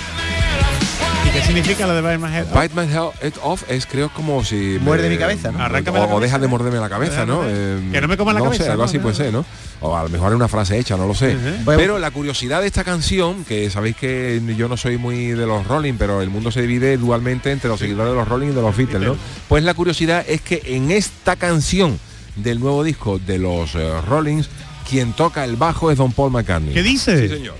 [1.33, 2.47] qué significa lo de Bite My Head?
[2.47, 4.77] Bite My Head Off es creo como si...
[4.81, 5.59] Muerde mi cabeza, ¿no?
[5.59, 7.41] O, Arráncame deja de morderme la cabeza, ¿no?
[7.45, 8.89] Eh, Que no me coma la no cabeza, sé, algo ¿no?
[8.89, 9.45] así puede ser, ¿no?
[9.79, 11.35] O a lo mejor es una frase hecha, no lo sé.
[11.65, 15.65] Pero la curiosidad de esta canción, que sabéis que yo no soy muy de los
[15.67, 18.61] Rolling, pero el mundo se divide dualmente entre los seguidores de los Rolling y de
[18.61, 19.15] los Beatles, ¿no?
[19.47, 21.99] Pues la curiosidad es que en esta canción
[22.35, 24.49] del nuevo disco de los eh, Rollings,
[24.89, 26.73] quien toca el bajo es Don Paul McCartney.
[26.73, 27.27] ¿Qué dice?
[27.27, 27.55] Sí, señor.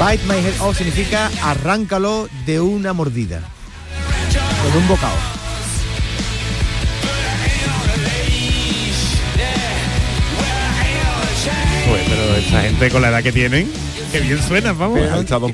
[0.00, 3.42] Bite my head off significa arráncalo de una mordida.
[4.62, 5.16] Con un bocado.
[11.88, 13.68] Pues, pero esa gente con la edad que tienen,
[14.12, 15.00] que bien suena, vamos.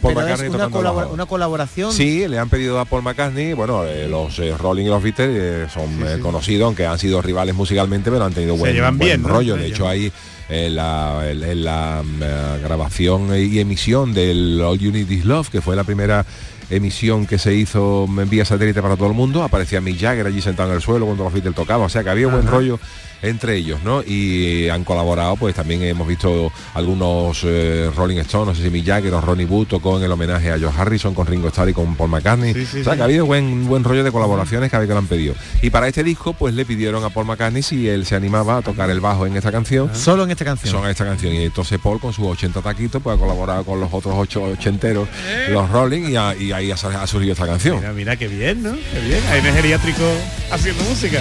[0.00, 1.14] Paul McCartney una, tocando el colabora- bajo.
[1.14, 1.92] una colaboración.
[1.92, 5.30] Sí, le han pedido a Paul McCartney, bueno, eh, los eh, Rolling y los Beatles
[5.32, 9.08] eh, son eh, conocidos, aunque han sido rivales musicalmente, pero han tenido buen, llevan buen
[9.08, 9.54] bien, rollo.
[9.56, 10.12] Se De hecho, hay
[10.48, 15.60] la, en la mm, eh, grabación y emisión del All You Need Is Love, que
[15.60, 16.24] fue la primera
[16.70, 20.40] emisión que se hizo en vía satélite para todo el mundo, aparecía Mick Jagger allí
[20.40, 22.80] sentado en el suelo cuando los Beatles tocaban, o sea que había buen rollo
[23.22, 24.02] entre ellos, ¿no?
[24.02, 28.86] Y han colaborado, pues también hemos visto algunos eh, Rolling Stones, no sé si Mick
[28.86, 31.72] Jagger o Ronnie Wood tocó en el homenaje a George Harrison con Ringo Starr y
[31.72, 32.52] con Paul McCartney.
[32.52, 35.06] o sea, que ha habido buen, buen rollo de colaboraciones cada vez que lo han
[35.06, 35.34] pedido.
[35.62, 38.62] Y para este disco, pues le pidieron a Paul McCartney si él se animaba a
[38.62, 39.90] tocar el bajo en esta canción.
[39.94, 40.70] Solo en esta canción.
[40.72, 41.34] Solo en esta canción.
[41.34, 45.08] Y entonces Paul con sus 80 taquitos, pues ha colaborado con los otros ocho ochenteros,
[45.50, 47.76] los Rolling, y, a- y ahí ha, ha surgido esta canción.
[47.78, 48.72] Mira, mira qué bien, ¿no?
[48.72, 49.20] Qué bien.
[49.30, 50.02] Hay un geriátrico
[50.50, 51.18] haciendo música.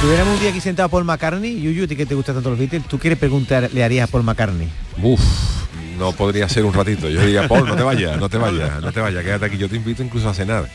[0.00, 2.84] Tuviéramos un día aquí sentado a Paul McCartney, Yuyu, que te gustan tanto los Beatles,
[2.88, 4.68] ¿tú quieres preguntar, le harías a Paul McCartney?
[5.02, 5.20] Uf,
[5.98, 7.08] no podría ser un ratito.
[7.08, 9.58] Yo diría, Paul, no te vayas, no te vayas, no te vayas, quédate aquí.
[9.58, 10.66] Yo te invito incluso a cenar.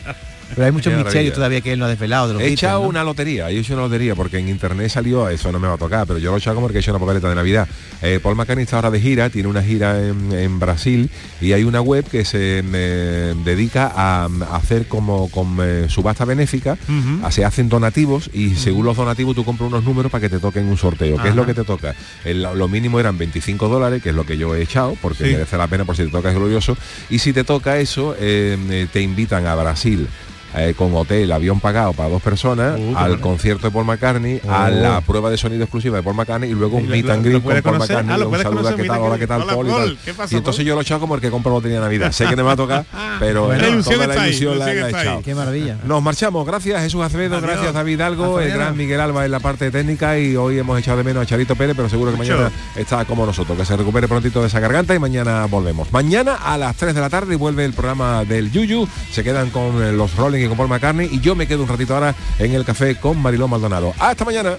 [0.54, 2.82] Pero hay muchos misterios todavía que él no ha desvelado de los He Beatles, echado
[2.82, 2.88] ¿no?
[2.88, 5.78] una lotería, he hecho una lotería porque en internet salió, eso no me va a
[5.78, 7.68] tocar, pero yo lo he echado como que he hecho una papeleta de Navidad.
[8.00, 11.64] Eh, Paul McCartney está ahora de gira, tiene una gira en, en Brasil y hay
[11.64, 16.78] una web que se eh, dedica a, a hacer como con eh, subasta benéfica,
[17.22, 20.38] a- se hacen donativos y según los donativos tú compras unos números para que te
[20.38, 21.16] toquen un sorteo.
[21.20, 21.94] ¿Qué es lo que te toca?
[22.24, 25.30] El- lo mínimo eran 25 dólares, que es lo que yo he echado, porque Sí.
[25.32, 26.76] merece la pena por si te toca es glorioso.
[27.10, 30.06] Y si te toca eso, te invitan a Brasil.
[30.54, 34.66] Eh, con hotel, avión pagado para dos personas, Uh, al concierto de Paul McCartney, a
[34.66, 34.70] Oh.
[34.70, 37.42] la prueba de sonido exclusiva de Paul McCartney y luego Y un meet and greet
[37.42, 37.78] con Paul.
[37.78, 39.00] McCartney, Ah, un saludo, ¿qué tal?
[39.00, 39.44] Hola, ¿qué tal.
[39.46, 39.66] Paul?
[39.66, 39.78] y tal.
[39.78, 39.98] Paul.
[40.04, 42.12] ¿Qué pasa, Y entonces yo lo he echado como el que compra lotería de Navidad.
[42.12, 42.84] Sé que me va a tocar,
[43.18, 45.22] pero Bueno, toda la ilusión la la, he echado.
[45.22, 45.78] Qué maravilla.
[45.84, 46.46] Nos marchamos.
[46.46, 47.50] Gracias Jesús Acevedo, Adiós.
[47.50, 50.98] gracias David Algo, el gran Miguel Alba en la parte técnica y hoy hemos echado
[50.98, 54.08] de menos a Charito Pérez, pero seguro que mañana está como nosotros, que se recupere
[54.08, 55.92] prontito de esa garganta y mañana volvemos.
[55.92, 59.82] Mañana a las 3 de la tarde vuelve el programa del Yuyu, se quedan con
[59.82, 62.52] eh, los Rolling y con Paul McCartney y yo me quedo un ratito ahora en
[62.52, 63.94] el café con Mariló Maldonado.
[63.98, 64.56] Hasta mañana.